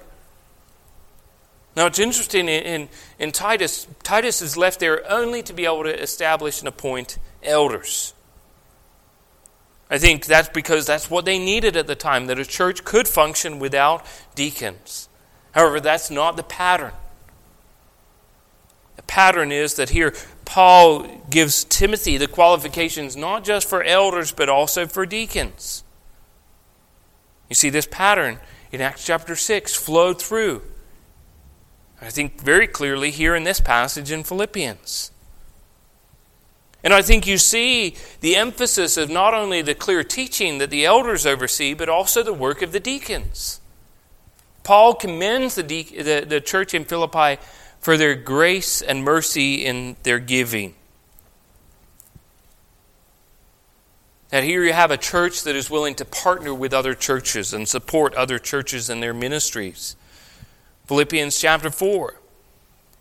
Now 1.76 1.86
it's 1.86 2.00
interesting 2.00 2.50
in, 2.50 2.64
in, 2.64 2.90
in, 3.20 3.32
Titus, 3.32 3.88
Titus 4.02 4.42
is 4.42 4.58
left 4.58 4.80
there 4.80 5.10
only 5.10 5.44
to 5.44 5.54
be 5.54 5.66
able 5.66 5.84
to 5.84 6.02
establish 6.02 6.60
and 6.60 6.68
appoint 6.68 7.20
elders. 7.44 8.14
I 9.90 9.98
think 9.98 10.26
that's 10.26 10.50
because 10.50 10.86
that's 10.86 11.10
what 11.10 11.24
they 11.24 11.40
needed 11.40 11.78
at 11.78 11.88
the 11.88 11.96
time, 11.96 12.26
that 12.28 12.40
a 12.40 12.46
church 12.46 12.84
could 12.84 13.08
function 13.08 13.60
without 13.60 14.06
deacons. 14.36 15.08
However, 15.52 15.80
that's 15.80 16.12
not 16.12 16.36
the 16.36 16.44
pattern. 16.44 16.92
Pattern 19.08 19.52
is 19.52 19.76
that 19.76 19.90
here 19.90 20.14
Paul 20.46 21.08
gives 21.30 21.64
Timothy 21.64 22.18
the 22.18 22.28
qualifications 22.28 23.16
not 23.16 23.44
just 23.44 23.68
for 23.68 23.84
elders, 23.84 24.32
but 24.32 24.50
also 24.50 24.86
for 24.86 25.06
deacons. 25.06 25.84
You 27.50 27.56
see, 27.56 27.70
this 27.70 27.88
pattern 27.90 28.40
in 28.72 28.82
Acts 28.82 29.06
chapter 29.06 29.36
6 29.36 29.74
flowed 29.74 30.22
through 30.22 30.62
I 32.02 32.10
think 32.10 32.42
very 32.42 32.68
clearly 32.68 33.12
here 33.12 33.36
in 33.36 33.44
this 33.44 33.60
passage 33.60 34.12
in 34.12 34.24
Philippians. 34.24 35.12
And 36.84 36.94
I 36.94 37.02
think 37.02 37.26
you 37.26 37.38
see 37.38 37.96
the 38.22 38.36
emphasis 38.36 38.98
of 38.98 39.10
not 39.10 39.34
only 39.34 39.62
the 39.62 39.74
clear 39.74 40.04
teaching 40.04 40.60
that 40.60 40.70
the 40.70 40.86
elders 40.86 41.26
oversee, 41.26 41.74
but 41.74 41.90
also 41.90 42.22
the 42.22 42.34
work 42.34 42.62
of 42.62 42.72
the 42.72 42.80
deacons. 42.80 43.60
Paul 44.64 44.94
commends 44.94 45.56
the, 45.56 45.64
de- 45.64 45.84
the, 45.84 46.26
the 46.28 46.42
church 46.42 46.74
in 46.74 46.86
Philippi 46.86 47.42
for 47.80 47.98
their 47.98 48.16
grace 48.16 48.82
and 48.82 49.04
mercy 49.04 49.66
in 49.66 49.96
their 50.04 50.20
giving. 50.20 50.76
That 54.30 54.44
here 54.44 54.64
you 54.64 54.74
have 54.74 54.92
a 54.92 54.98
church 54.98 55.44
that 55.44 55.56
is 55.56 55.70
willing 55.70 55.96
to 55.96 56.06
partner 56.06 56.54
with 56.54 56.74
other 56.74 56.94
churches 56.94 57.54
and 57.54 57.68
support 57.68 58.14
other 58.16 58.40
churches 58.40 58.90
in 58.90 59.00
their 59.00 59.14
ministries. 59.14 59.96
Philippians 60.86 61.40
chapter 61.40 61.70
4. 61.70 62.16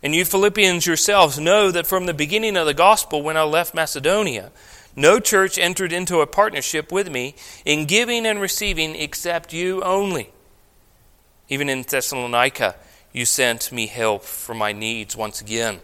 And 0.03 0.15
you 0.15 0.25
Philippians 0.25 0.87
yourselves 0.87 1.39
know 1.39 1.71
that 1.73 1.87
from 1.87 2.07
the 2.07 2.15
beginning 2.15 2.57
of 2.57 2.67
the 2.67 2.75
gospel, 2.75 3.23
when 3.23 3.37
I 3.37 3.43
left 3.43 3.75
Macedonia, 3.75 4.53
no 4.95 5.19
church 5.19 5.59
entered 5.59 5.93
into 5.93 6.21
a 6.21 6.27
partnership 6.27 6.93
with 6.93 7.11
me 7.11 7.35
in 7.65 7.87
giving 7.87 8.25
and 8.25 8.41
receiving 8.41 8.95
except 8.95 9.53
you 9.53 9.83
only. 9.83 10.31
Even 11.49 11.69
in 11.69 11.83
Thessalonica, 11.83 12.77
you 13.17 13.25
sent 13.25 13.73
me 13.73 13.87
help 13.87 14.23
for 14.25 14.55
my 14.55 14.73
needs 14.73 15.17
once 15.17 15.41
again. 15.41 15.81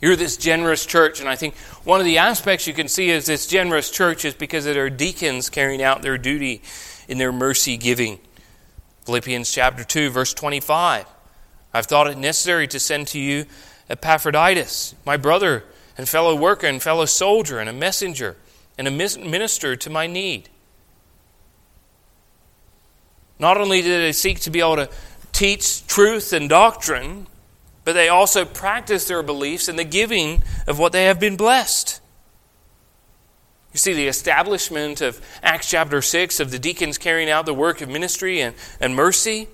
You're 0.00 0.16
this 0.16 0.36
generous 0.36 0.84
church, 0.84 1.20
and 1.20 1.28
I 1.28 1.36
think 1.36 1.56
one 1.84 2.00
of 2.00 2.04
the 2.04 2.18
aspects 2.18 2.66
you 2.66 2.74
can 2.74 2.88
see 2.88 3.10
is 3.10 3.26
this 3.26 3.46
generous 3.46 3.92
church 3.92 4.24
is 4.24 4.34
because 4.34 4.66
of 4.66 4.74
their 4.74 4.90
deacons 4.90 5.48
carrying 5.48 5.80
out 5.80 6.02
their 6.02 6.18
duty 6.18 6.62
in 7.06 7.18
their 7.18 7.30
mercy 7.30 7.76
giving. 7.76 8.18
Philippians 9.04 9.52
chapter 9.52 9.84
2, 9.84 10.10
verse 10.10 10.34
25. 10.34 11.06
I've 11.72 11.86
thought 11.86 12.08
it 12.08 12.18
necessary 12.18 12.66
to 12.68 12.80
send 12.80 13.06
to 13.08 13.20
you 13.20 13.46
Epaphroditus, 13.88 14.96
my 15.06 15.16
brother 15.16 15.62
and 15.96 16.08
fellow 16.08 16.34
worker 16.34 16.66
and 16.66 16.82
fellow 16.82 17.04
soldier, 17.04 17.60
and 17.60 17.70
a 17.70 17.72
messenger 17.72 18.36
and 18.76 18.88
a 18.88 18.90
minister 18.90 19.76
to 19.76 19.90
my 19.90 20.08
need. 20.08 20.48
Not 23.38 23.58
only 23.58 23.82
did 23.82 24.02
they 24.02 24.12
seek 24.12 24.40
to 24.40 24.50
be 24.50 24.60
able 24.60 24.76
to 24.76 24.88
teach 25.36 25.86
truth 25.86 26.32
and 26.32 26.48
doctrine, 26.48 27.26
but 27.84 27.92
they 27.92 28.08
also 28.08 28.46
practice 28.46 29.06
their 29.06 29.22
beliefs 29.22 29.68
in 29.68 29.76
the 29.76 29.84
giving 29.84 30.42
of 30.66 30.78
what 30.78 30.92
they 30.92 31.04
have 31.04 31.20
been 31.20 31.36
blessed. 31.36 32.00
You 33.74 33.78
see 33.78 33.92
the 33.92 34.08
establishment 34.08 35.02
of 35.02 35.20
Acts 35.42 35.68
chapter 35.68 36.00
6 36.00 36.40
of 36.40 36.50
the 36.50 36.58
deacons 36.58 36.96
carrying 36.96 37.28
out 37.28 37.44
the 37.44 37.52
work 37.52 37.82
of 37.82 37.90
ministry 37.90 38.40
and, 38.40 38.56
and 38.80 38.96
mercy. 38.96 39.46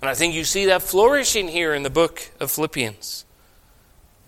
And 0.00 0.08
I 0.08 0.14
think 0.14 0.32
you 0.32 0.44
see 0.44 0.66
that 0.66 0.82
flourishing 0.82 1.48
here 1.48 1.74
in 1.74 1.82
the 1.82 1.90
book 1.90 2.30
of 2.38 2.52
Philippians. 2.52 3.24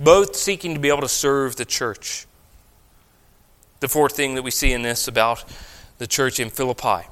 Both 0.00 0.34
seeking 0.34 0.74
to 0.74 0.80
be 0.80 0.88
able 0.88 1.02
to 1.02 1.08
serve 1.08 1.54
the 1.54 1.64
church. 1.64 2.26
The 3.78 3.88
fourth 3.88 4.16
thing 4.16 4.34
that 4.34 4.42
we 4.42 4.50
see 4.50 4.72
in 4.72 4.82
this 4.82 5.06
about 5.06 5.44
the 5.98 6.08
church 6.08 6.40
in 6.40 6.50
Philippi 6.50 7.06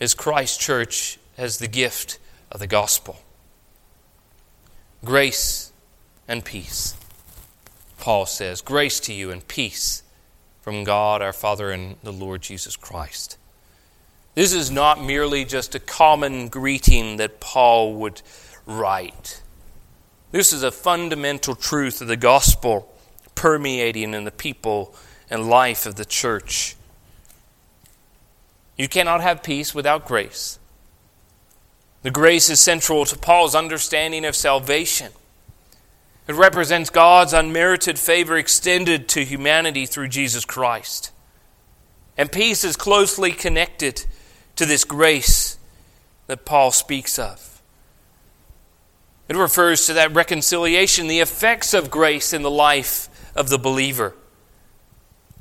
is 0.00 0.14
Christ's 0.14 0.58
church 0.58 1.20
as 1.38 1.58
the 1.58 1.68
gift 1.68 2.18
of 2.50 2.60
the 2.60 2.66
gospel. 2.66 3.18
Grace 5.04 5.72
and 6.26 6.44
peace. 6.44 6.94
Paul 7.98 8.26
says, 8.26 8.60
Grace 8.60 9.00
to 9.00 9.12
you 9.12 9.30
and 9.30 9.46
peace 9.46 10.02
from 10.60 10.84
God 10.84 11.22
our 11.22 11.32
Father 11.32 11.70
and 11.70 11.96
the 12.02 12.12
Lord 12.12 12.42
Jesus 12.42 12.76
Christ. 12.76 13.38
This 14.34 14.52
is 14.52 14.70
not 14.70 15.02
merely 15.02 15.44
just 15.44 15.74
a 15.74 15.80
common 15.80 16.48
greeting 16.48 17.16
that 17.16 17.40
Paul 17.40 17.94
would 17.94 18.20
write. 18.66 19.42
This 20.30 20.52
is 20.52 20.62
a 20.62 20.70
fundamental 20.70 21.54
truth 21.54 22.02
of 22.02 22.08
the 22.08 22.16
gospel 22.16 22.92
permeating 23.34 24.12
in 24.12 24.24
the 24.24 24.30
people 24.30 24.94
and 25.30 25.48
life 25.48 25.86
of 25.86 25.94
the 25.94 26.04
church. 26.04 26.76
You 28.76 28.88
cannot 28.88 29.20
have 29.20 29.42
peace 29.42 29.74
without 29.74 30.06
grace. 30.06 30.58
The 32.06 32.12
grace 32.12 32.48
is 32.50 32.60
central 32.60 33.04
to 33.04 33.18
Paul's 33.18 33.56
understanding 33.56 34.24
of 34.24 34.36
salvation. 34.36 35.10
It 36.28 36.36
represents 36.36 36.88
God's 36.88 37.32
unmerited 37.32 37.98
favor 37.98 38.36
extended 38.36 39.08
to 39.08 39.24
humanity 39.24 39.86
through 39.86 40.06
Jesus 40.06 40.44
Christ. 40.44 41.10
And 42.16 42.30
peace 42.30 42.62
is 42.62 42.76
closely 42.76 43.32
connected 43.32 44.06
to 44.54 44.64
this 44.64 44.84
grace 44.84 45.58
that 46.28 46.44
Paul 46.44 46.70
speaks 46.70 47.18
of. 47.18 47.60
It 49.28 49.34
refers 49.34 49.84
to 49.86 49.92
that 49.94 50.14
reconciliation, 50.14 51.08
the 51.08 51.18
effects 51.18 51.74
of 51.74 51.90
grace 51.90 52.32
in 52.32 52.42
the 52.42 52.50
life 52.52 53.08
of 53.34 53.48
the 53.48 53.58
believer. 53.58 54.14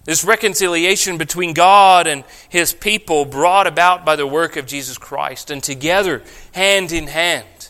This 0.06 0.24
reconciliation 0.24 1.18
between 1.18 1.54
God 1.54 2.06
and 2.06 2.24
his 2.48 2.74
people 2.74 3.26
brought 3.26 3.65
about 3.65 4.06
by 4.06 4.15
the 4.15 4.28
work 4.28 4.56
of 4.56 4.68
Jesus 4.68 4.98
Christ, 5.00 5.50
and 5.50 5.62
together, 5.62 6.24
hand 6.54 6.91
in 6.91 7.08
hand, 7.08 7.70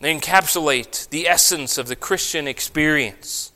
they 0.00 0.14
encapsulate 0.18 1.08
the 1.10 1.28
essence 1.28 1.78
of 1.78 1.88
the 1.88 1.96
Christian 1.96 2.48
experience. 2.48 3.52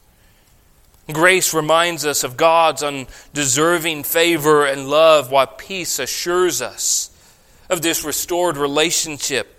Grace 1.10 1.54
reminds 1.54 2.04
us 2.04 2.22
of 2.22 2.36
God's 2.36 2.82
undeserving 2.82 4.04
favor 4.04 4.66
and 4.66 4.90
love, 4.90 5.30
while 5.30 5.46
peace 5.46 5.98
assures 5.98 6.60
us 6.60 7.10
of 7.70 7.80
this 7.80 8.04
restored 8.04 8.58
relationship 8.58 9.54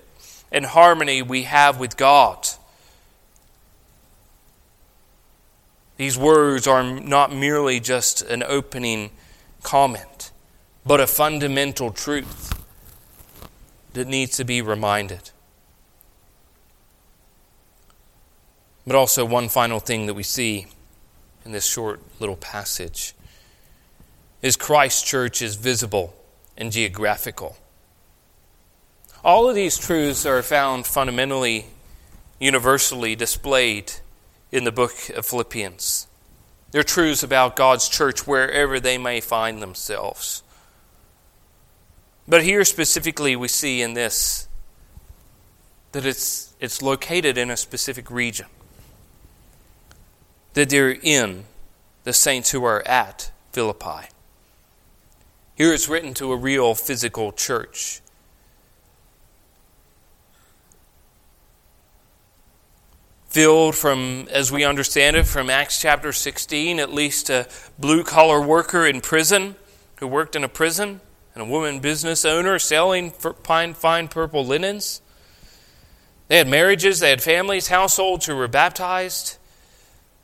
and 0.52 0.66
harmony 0.66 1.24
we 1.24 1.44
have 1.44 1.80
with 1.80 1.98
God. 1.98 2.48
These 6.00 6.18
words 6.18 6.66
are 6.66 6.82
not 6.82 7.36
merely 7.36 7.82
just 7.82 8.22
an 8.22 8.42
opening 8.42 9.12
comment, 9.64 10.32
but 10.86 11.02
a 11.02 11.06
fundamental 11.06 11.92
truth 11.92 12.58
that 13.92 14.08
needs 14.08 14.38
to 14.38 14.46
be 14.46 14.62
reminded. 14.62 15.32
But 18.88 18.96
also, 18.96 19.26
one 19.26 19.50
final 19.50 19.82
thing 19.82 20.06
that 20.06 20.14
we 20.14 20.24
see 20.24 20.68
in 21.44 21.52
this 21.52 21.66
short 21.66 22.00
little 22.22 22.38
passage 22.38 23.14
is 24.42 24.56
Christ 24.56 25.06
Church 25.06 25.42
is 25.42 25.58
visible 25.58 26.16
and 26.56 26.72
geographical. 26.72 27.58
All 29.22 29.50
of 29.50 29.56
these 29.56 29.78
truths 29.78 30.26
are 30.26 30.42
found 30.44 30.86
fundamentally, 30.86 31.66
universally 32.40 33.18
displayed 33.18 33.92
in 34.52 34.64
the 34.64 34.72
book 34.72 35.10
of 35.10 35.26
Philippians. 35.26 36.08
They're 36.72 36.84
truths 36.84 37.24
about 37.24 37.56
God's 37.56 37.90
church 37.90 38.28
wherever 38.28 38.80
they 38.80 38.98
may 38.98 39.22
find 39.22 39.62
themselves. 39.62 40.44
But 42.28 42.44
here 42.44 42.64
specifically, 42.64 43.36
we 43.36 43.48
see 43.48 43.82
in 43.82 43.94
this 43.94 44.48
that 45.92 46.06
it's, 46.06 46.54
it's 46.60 46.82
located 46.82 47.38
in 47.38 47.50
a 47.50 47.58
specific 47.58 48.12
region, 48.12 48.46
that 50.54 50.70
they're 50.70 50.92
in 50.92 51.46
the 52.04 52.14
saints 52.14 52.52
who 52.52 52.64
are 52.64 52.88
at 52.88 53.32
Philippi. 53.52 54.10
Here 55.56 55.74
it's 55.74 55.90
written 55.90 56.14
to 56.16 56.32
a 56.32 56.38
real 56.38 56.76
physical 56.76 57.32
church. 57.32 58.02
Filled 63.30 63.76
from, 63.76 64.28
as 64.32 64.52
we 64.52 64.64
understand 64.64 65.16
it, 65.16 65.28
from 65.28 65.52
Acts 65.52 65.80
chapter 65.80 66.12
16, 66.12 66.80
at 66.80 66.92
least 66.92 67.30
a 67.30 67.48
blue 67.78 68.04
collar 68.04 68.42
worker 68.42 68.88
in 68.88 69.02
prison 69.02 69.56
who 70.00 70.08
worked 70.08 70.36
in 70.36 70.44
a 70.44 70.50
prison, 70.50 71.00
and 71.36 71.44
a 71.44 71.46
woman 71.46 71.80
business 71.80 72.26
owner 72.26 72.58
selling 72.58 73.12
fine, 73.12 73.74
fine 73.74 74.08
purple 74.08 74.44
linens. 74.44 75.02
They 76.28 76.38
had 76.38 76.48
marriages, 76.48 77.00
they 77.00 77.12
had 77.12 77.22
families, 77.22 77.68
households 77.68 78.26
who 78.26 78.36
were 78.36 78.48
baptized. 78.48 79.38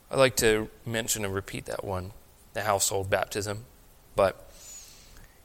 I 0.09 0.17
like 0.17 0.35
to 0.37 0.69
mention 0.85 1.25
and 1.25 1.33
repeat 1.33 1.65
that 1.65 1.83
one 1.83 2.11
the 2.53 2.61
household 2.61 3.09
baptism. 3.09 3.65
But 4.15 4.49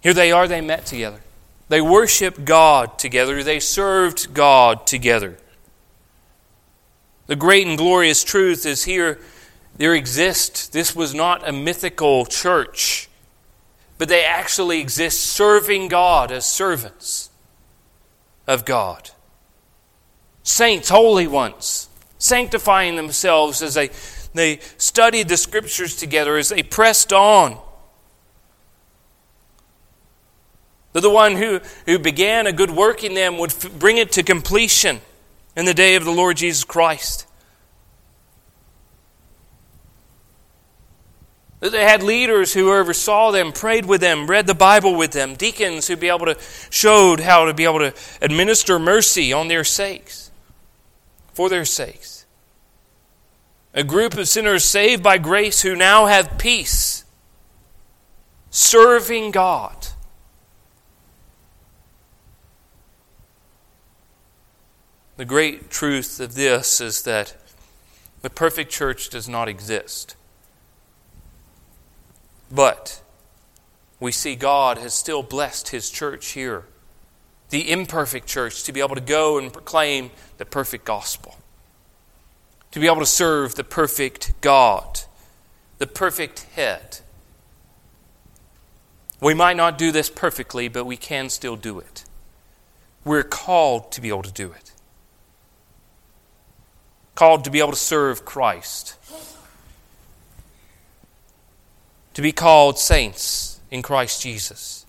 here 0.01 0.15
they 0.15 0.33
are, 0.33 0.49
they 0.49 0.61
met 0.61 0.87
together. 0.87 1.21
They 1.69 1.81
worshiped 1.81 2.45
God 2.45 2.99
together, 2.99 3.43
they 3.43 3.61
served 3.61 4.33
God 4.33 4.87
together. 4.87 5.37
The 7.31 7.37
great 7.37 7.65
and 7.65 7.79
glorious 7.79 8.25
truth 8.25 8.67
is 8.67 8.83
here 8.83 9.21
there 9.77 9.95
exists. 9.95 10.67
This 10.67 10.97
was 10.97 11.15
not 11.15 11.49
a 11.49 11.53
mythical 11.53 12.27
church, 12.27 13.09
but 13.99 14.09
they 14.09 14.25
actually 14.25 14.81
exist 14.81 15.21
serving 15.21 15.87
God 15.87 16.33
as 16.33 16.45
servants 16.45 17.31
of 18.49 18.65
God. 18.65 19.11
Saints, 20.43 20.89
holy 20.89 21.29
ones, 21.29 21.89
sanctifying 22.19 22.97
themselves 22.97 23.63
as 23.63 23.75
they, 23.75 23.91
they 24.35 24.59
studied 24.77 25.29
the 25.29 25.37
scriptures 25.37 25.95
together, 25.95 26.37
as 26.37 26.49
they 26.49 26.65
pressed 26.65 27.13
on 27.13 27.61
That 30.95 31.03
the 31.03 31.11
one 31.11 31.37
who, 31.37 31.61
who 31.87 32.01
began 32.01 32.49
a 32.49 32.53
good 32.53 32.73
work 32.73 33.05
in 33.05 33.15
them 33.15 33.39
would 33.39 33.51
f- 33.51 33.71
bring 33.79 33.99
it 33.99 34.11
to 34.11 34.25
completion 34.25 35.01
in 35.61 35.67
the 35.67 35.75
day 35.75 35.95
of 35.95 36.07
the 36.07 36.11
Lord 36.11 36.39
Jesus 36.39 36.65
Christ. 36.65 37.27
They 41.61 41.85
had 41.85 42.03
leaders 42.03 42.55
who 42.55 42.73
oversaw 42.73 43.31
them, 43.31 43.53
prayed 43.53 43.85
with 43.85 44.01
them, 44.01 44.27
read 44.27 44.47
the 44.47 44.55
Bible 44.55 44.97
with 44.97 45.13
them, 45.13 45.35
deacons 45.35 45.87
who 45.87 45.97
be 45.97 46.09
able 46.09 46.25
to 46.25 46.39
showed 46.71 47.21
how 47.21 47.45
to 47.45 47.53
be 47.53 47.65
able 47.65 47.81
to 47.81 47.95
administer 48.23 48.79
mercy 48.79 49.35
on 49.35 49.49
their 49.49 49.63
sakes, 49.63 50.31
for 51.35 51.51
their 51.51 51.67
sakes. 51.67 52.25
A 53.75 53.85
group 53.85 54.15
of 54.15 54.29
sinners 54.29 54.65
saved 54.65 55.03
by 55.03 55.19
grace 55.19 55.61
who 55.61 55.77
now 55.77 56.07
have 56.07 56.39
peace, 56.39 57.05
serving 58.49 59.31
God 59.31 59.90
The 65.21 65.27
great 65.27 65.69
truth 65.69 66.19
of 66.19 66.35
this 66.35 66.81
is 66.81 67.03
that 67.03 67.37
the 68.23 68.31
perfect 68.31 68.73
church 68.73 69.11
does 69.11 69.29
not 69.29 69.49
exist. 69.49 70.17
But 72.51 73.03
we 74.01 74.13
see 74.13 74.35
God 74.35 74.79
has 74.79 74.95
still 74.95 75.23
blessed 75.23 75.69
His 75.69 75.91
church 75.91 76.29
here, 76.29 76.65
the 77.51 77.71
imperfect 77.71 78.29
church, 78.29 78.63
to 78.63 78.73
be 78.73 78.81
able 78.81 78.95
to 78.95 79.03
go 79.03 79.37
and 79.37 79.53
proclaim 79.53 80.11
the 80.39 80.47
perfect 80.47 80.87
gospel, 80.87 81.37
to 82.71 82.81
be 82.81 82.87
able 82.87 83.01
to 83.01 83.05
serve 83.05 83.57
the 83.57 83.63
perfect 83.63 84.33
God, 84.41 85.01
the 85.77 85.87
perfect 85.87 86.45
head. 86.55 87.01
We 89.21 89.35
might 89.35 89.59
not 89.59 89.77
do 89.77 89.93
this 89.93 90.09
perfectly, 90.09 90.69
but 90.69 90.87
we 90.87 90.97
can 90.97 91.29
still 91.29 91.57
do 91.57 91.79
it. 91.79 92.05
We're 93.05 93.23
called 93.23 93.93
to 93.93 94.01
be 94.01 94.09
able 94.09 94.23
to 94.23 94.33
do 94.33 94.53
it 94.53 94.70
called 97.21 97.45
to 97.45 97.51
be 97.51 97.59
able 97.59 97.71
to 97.71 97.77
serve 97.77 98.25
Christ, 98.25 98.97
to 102.15 102.23
be 102.23 102.33
called 102.33 102.79
saints 102.79 103.61
in 103.71 103.83
Christ 103.83 104.23
Jesus, 104.23 104.87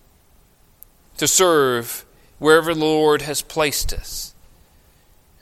to 1.18 1.28
serve 1.28 2.06
wherever 2.38 2.72
the 2.72 2.80
Lord 2.80 3.20
has 3.20 3.42
placed 3.42 3.92
us. 3.92 4.34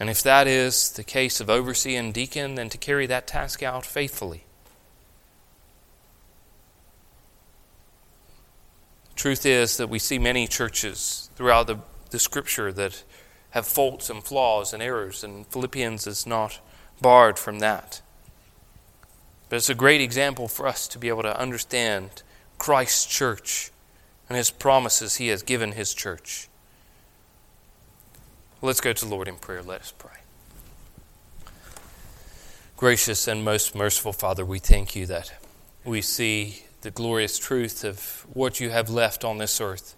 And 0.00 0.10
if 0.10 0.20
that 0.24 0.48
is 0.48 0.90
the 0.90 1.04
case 1.04 1.40
of 1.40 1.48
overseer 1.48 1.96
and 1.96 2.12
deacon, 2.12 2.56
then 2.56 2.68
to 2.70 2.76
carry 2.76 3.06
that 3.06 3.28
task 3.28 3.62
out 3.62 3.86
faithfully. 3.86 4.42
truth 9.14 9.44
is 9.44 9.76
that 9.76 9.90
we 9.90 9.98
see 9.98 10.18
many 10.18 10.46
churches 10.48 11.28
throughout 11.36 11.66
the, 11.66 11.76
the 12.08 12.18
scripture 12.18 12.72
that 12.72 13.04
have 13.50 13.66
faults 13.66 14.08
and 14.08 14.24
flaws 14.24 14.72
and 14.72 14.82
errors, 14.82 15.22
and 15.22 15.46
Philippians 15.48 16.06
is 16.06 16.26
not 16.26 16.58
barred 17.00 17.38
from 17.38 17.58
that. 17.60 18.02
But 19.48 19.56
it's 19.56 19.70
a 19.70 19.74
great 19.74 20.00
example 20.00 20.48
for 20.48 20.66
us 20.66 20.86
to 20.88 20.98
be 20.98 21.08
able 21.08 21.22
to 21.22 21.38
understand 21.38 22.22
Christ's 22.58 23.06
church 23.06 23.70
and 24.28 24.36
his 24.36 24.50
promises 24.50 25.16
he 25.16 25.28
has 25.28 25.42
given 25.42 25.72
his 25.72 25.92
church. 25.92 26.48
Let's 28.62 28.80
go 28.80 28.92
to 28.92 29.04
the 29.04 29.10
Lord 29.10 29.26
in 29.26 29.36
prayer. 29.36 29.62
Let 29.62 29.80
us 29.80 29.92
pray. 29.96 30.10
Gracious 32.76 33.26
and 33.26 33.44
most 33.44 33.74
merciful 33.74 34.12
Father, 34.12 34.44
we 34.44 34.58
thank 34.58 34.94
you 34.94 35.04
that 35.06 35.32
we 35.84 36.00
see 36.00 36.64
the 36.82 36.90
glorious 36.90 37.38
truth 37.38 37.84
of 37.84 38.26
what 38.32 38.60
you 38.60 38.70
have 38.70 38.88
left 38.88 39.24
on 39.24 39.38
this 39.38 39.60
earth 39.60 39.96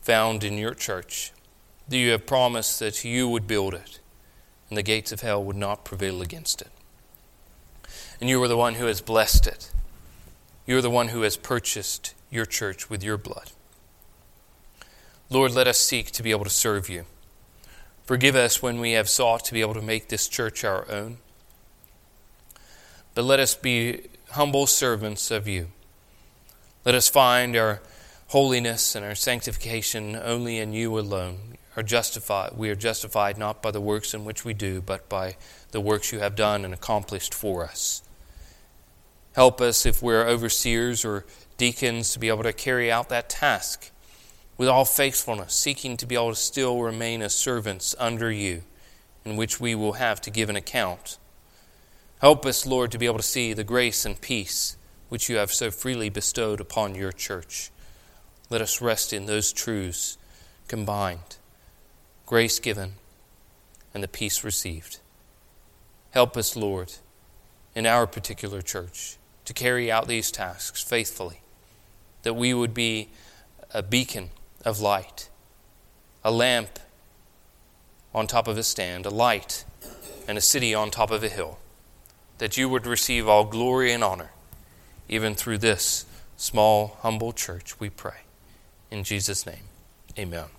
found 0.00 0.42
in 0.42 0.56
your 0.56 0.74
church. 0.74 1.32
That 1.88 1.98
you 1.98 2.10
have 2.12 2.26
promised 2.26 2.80
that 2.80 3.04
you 3.04 3.28
would 3.28 3.46
build 3.46 3.74
it 3.74 4.00
and 4.68 4.76
the 4.76 4.82
gates 4.82 5.12
of 5.12 5.20
hell 5.20 5.42
would 5.42 5.56
not 5.56 5.84
prevail 5.84 6.22
against 6.22 6.60
it. 6.60 6.70
And 8.20 8.28
you 8.28 8.42
are 8.42 8.48
the 8.48 8.56
one 8.56 8.74
who 8.74 8.86
has 8.86 9.00
blessed 9.00 9.46
it. 9.46 9.70
You 10.66 10.78
are 10.78 10.82
the 10.82 10.90
one 10.90 11.08
who 11.08 11.22
has 11.22 11.36
purchased 11.36 12.14
your 12.30 12.46
church 12.46 12.90
with 12.90 13.04
your 13.04 13.16
blood. 13.16 13.52
Lord, 15.30 15.52
let 15.52 15.68
us 15.68 15.78
seek 15.78 16.10
to 16.12 16.22
be 16.22 16.30
able 16.30 16.44
to 16.44 16.50
serve 16.50 16.88
you. 16.88 17.04
Forgive 18.04 18.36
us 18.36 18.62
when 18.62 18.80
we 18.80 18.92
have 18.92 19.08
sought 19.08 19.44
to 19.44 19.52
be 19.52 19.60
able 19.60 19.74
to 19.74 19.82
make 19.82 20.08
this 20.08 20.28
church 20.28 20.64
our 20.64 20.88
own. 20.90 21.18
But 23.14 23.24
let 23.24 23.40
us 23.40 23.54
be 23.54 24.02
humble 24.30 24.66
servants 24.66 25.30
of 25.30 25.48
you. 25.48 25.68
Let 26.84 26.94
us 26.94 27.08
find 27.08 27.56
our 27.56 27.80
holiness 28.28 28.94
and 28.94 29.04
our 29.04 29.14
sanctification 29.14 30.16
only 30.16 30.58
in 30.58 30.72
you 30.72 30.98
alone 30.98 31.56
are 31.76 31.82
justified 31.82 32.52
we 32.56 32.70
are 32.70 32.74
justified 32.74 33.36
not 33.36 33.62
by 33.62 33.70
the 33.70 33.80
works 33.80 34.14
in 34.14 34.24
which 34.24 34.44
we 34.44 34.54
do 34.54 34.80
but 34.80 35.08
by 35.08 35.36
the 35.72 35.80
works 35.80 36.10
you 36.10 36.18
have 36.18 36.34
done 36.34 36.64
and 36.64 36.72
accomplished 36.72 37.34
for 37.34 37.64
us. 37.64 38.02
Help 39.34 39.60
us 39.60 39.84
if 39.84 40.02
we're 40.02 40.26
overseers 40.26 41.04
or 41.04 41.26
deacons 41.58 42.12
to 42.12 42.18
be 42.18 42.28
able 42.28 42.42
to 42.42 42.52
carry 42.52 42.90
out 42.90 43.10
that 43.10 43.28
task 43.28 43.90
with 44.56 44.68
all 44.68 44.86
faithfulness 44.86 45.52
seeking 45.52 45.98
to 45.98 46.06
be 46.06 46.14
able 46.14 46.30
to 46.30 46.36
still 46.36 46.80
remain 46.80 47.20
as 47.20 47.34
servants 47.34 47.94
under 47.98 48.32
you 48.32 48.62
in 49.24 49.36
which 49.36 49.60
we 49.60 49.74
will 49.74 49.94
have 49.94 50.20
to 50.22 50.30
give 50.30 50.48
an 50.48 50.56
account. 50.56 51.18
Help 52.22 52.46
us 52.46 52.64
lord 52.64 52.90
to 52.90 52.98
be 52.98 53.04
able 53.04 53.18
to 53.18 53.22
see 53.22 53.52
the 53.52 53.64
grace 53.64 54.06
and 54.06 54.20
peace 54.22 54.78
which 55.10 55.28
you 55.28 55.36
have 55.36 55.52
so 55.52 55.70
freely 55.70 56.08
bestowed 56.08 56.60
upon 56.60 56.94
your 56.94 57.12
church. 57.12 57.70
Let 58.48 58.62
us 58.62 58.80
rest 58.80 59.12
in 59.12 59.26
those 59.26 59.52
truths 59.52 60.16
combined 60.68 61.36
grace 62.26 62.58
given, 62.58 62.94
and 63.94 64.02
the 64.02 64.08
peace 64.08 64.42
received. 64.44 64.98
Help 66.10 66.36
us, 66.36 66.56
Lord, 66.56 66.94
in 67.74 67.86
our 67.86 68.06
particular 68.06 68.60
church 68.60 69.16
to 69.44 69.54
carry 69.54 69.90
out 69.90 70.08
these 70.08 70.30
tasks 70.32 70.82
faithfully, 70.82 71.40
that 72.22 72.34
we 72.34 72.52
would 72.52 72.74
be 72.74 73.08
a 73.72 73.82
beacon 73.82 74.30
of 74.64 74.80
light, 74.80 75.28
a 76.24 76.30
lamp 76.30 76.80
on 78.12 78.26
top 78.26 78.48
of 78.48 78.58
a 78.58 78.62
stand, 78.62 79.06
a 79.06 79.10
light, 79.10 79.64
and 80.26 80.36
a 80.36 80.40
city 80.40 80.74
on 80.74 80.90
top 80.90 81.10
of 81.10 81.22
a 81.22 81.28
hill, 81.28 81.58
that 82.38 82.56
you 82.56 82.68
would 82.68 82.86
receive 82.86 83.28
all 83.28 83.44
glory 83.44 83.92
and 83.92 84.02
honor, 84.02 84.30
even 85.08 85.34
through 85.34 85.58
this 85.58 86.04
small, 86.36 86.98
humble 87.00 87.32
church, 87.32 87.78
we 87.78 87.88
pray. 87.88 88.22
In 88.90 89.04
Jesus' 89.04 89.46
name, 89.46 89.68
amen. 90.18 90.55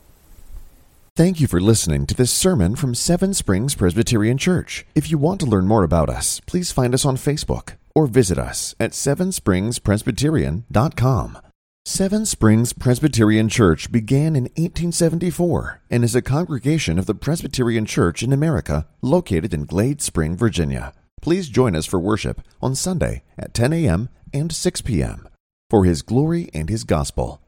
Thank 1.18 1.42
you 1.42 1.48
for 1.48 1.60
listening 1.60 2.06
to 2.06 2.14
this 2.14 2.30
sermon 2.30 2.76
from 2.76 2.94
Seven 2.94 3.34
Springs 3.34 3.74
Presbyterian 3.74 4.38
Church. 4.38 4.86
If 4.94 5.10
you 5.10 5.18
want 5.18 5.40
to 5.40 5.48
learn 5.48 5.66
more 5.66 5.82
about 5.82 6.12
us, 6.12 6.40
please 6.46 6.72
find 6.72 6.94
us 6.94 7.06
on 7.06 7.18
Facebook 7.18 7.74
or 7.96 8.06
visit 8.06 8.38
us 8.38 8.76
at 8.80 8.92
sevenspringspresbyterian.com. 8.92 11.38
Seven 11.86 12.26
Springs 12.28 12.74
Presbyterian 12.74 13.50
Church 13.50 13.92
began 13.92 14.36
in 14.36 14.44
1874 14.44 15.82
and 15.90 16.04
is 16.04 16.14
a 16.14 16.22
congregation 16.22 17.00
of 17.00 17.08
the 17.08 17.16
Presbyterian 17.16 17.88
Church 17.88 18.22
in 18.22 18.32
America 18.32 18.86
located 19.02 19.56
in 19.56 19.66
Glade 19.66 20.04
Spring, 20.04 20.38
Virginia. 20.38 20.94
Please 21.20 21.50
join 21.50 21.76
us 21.76 21.88
for 21.88 22.00
worship 22.00 22.44
on 22.62 22.76
Sunday 22.76 23.24
at 23.40 23.56
10 23.56 23.74
a.m. 23.74 24.10
and 24.32 24.54
6 24.54 24.82
p.m. 24.82 25.28
For 25.68 25.84
His 25.84 26.04
glory 26.04 26.52
and 26.54 26.70
His 26.70 26.84
gospel. 26.84 27.42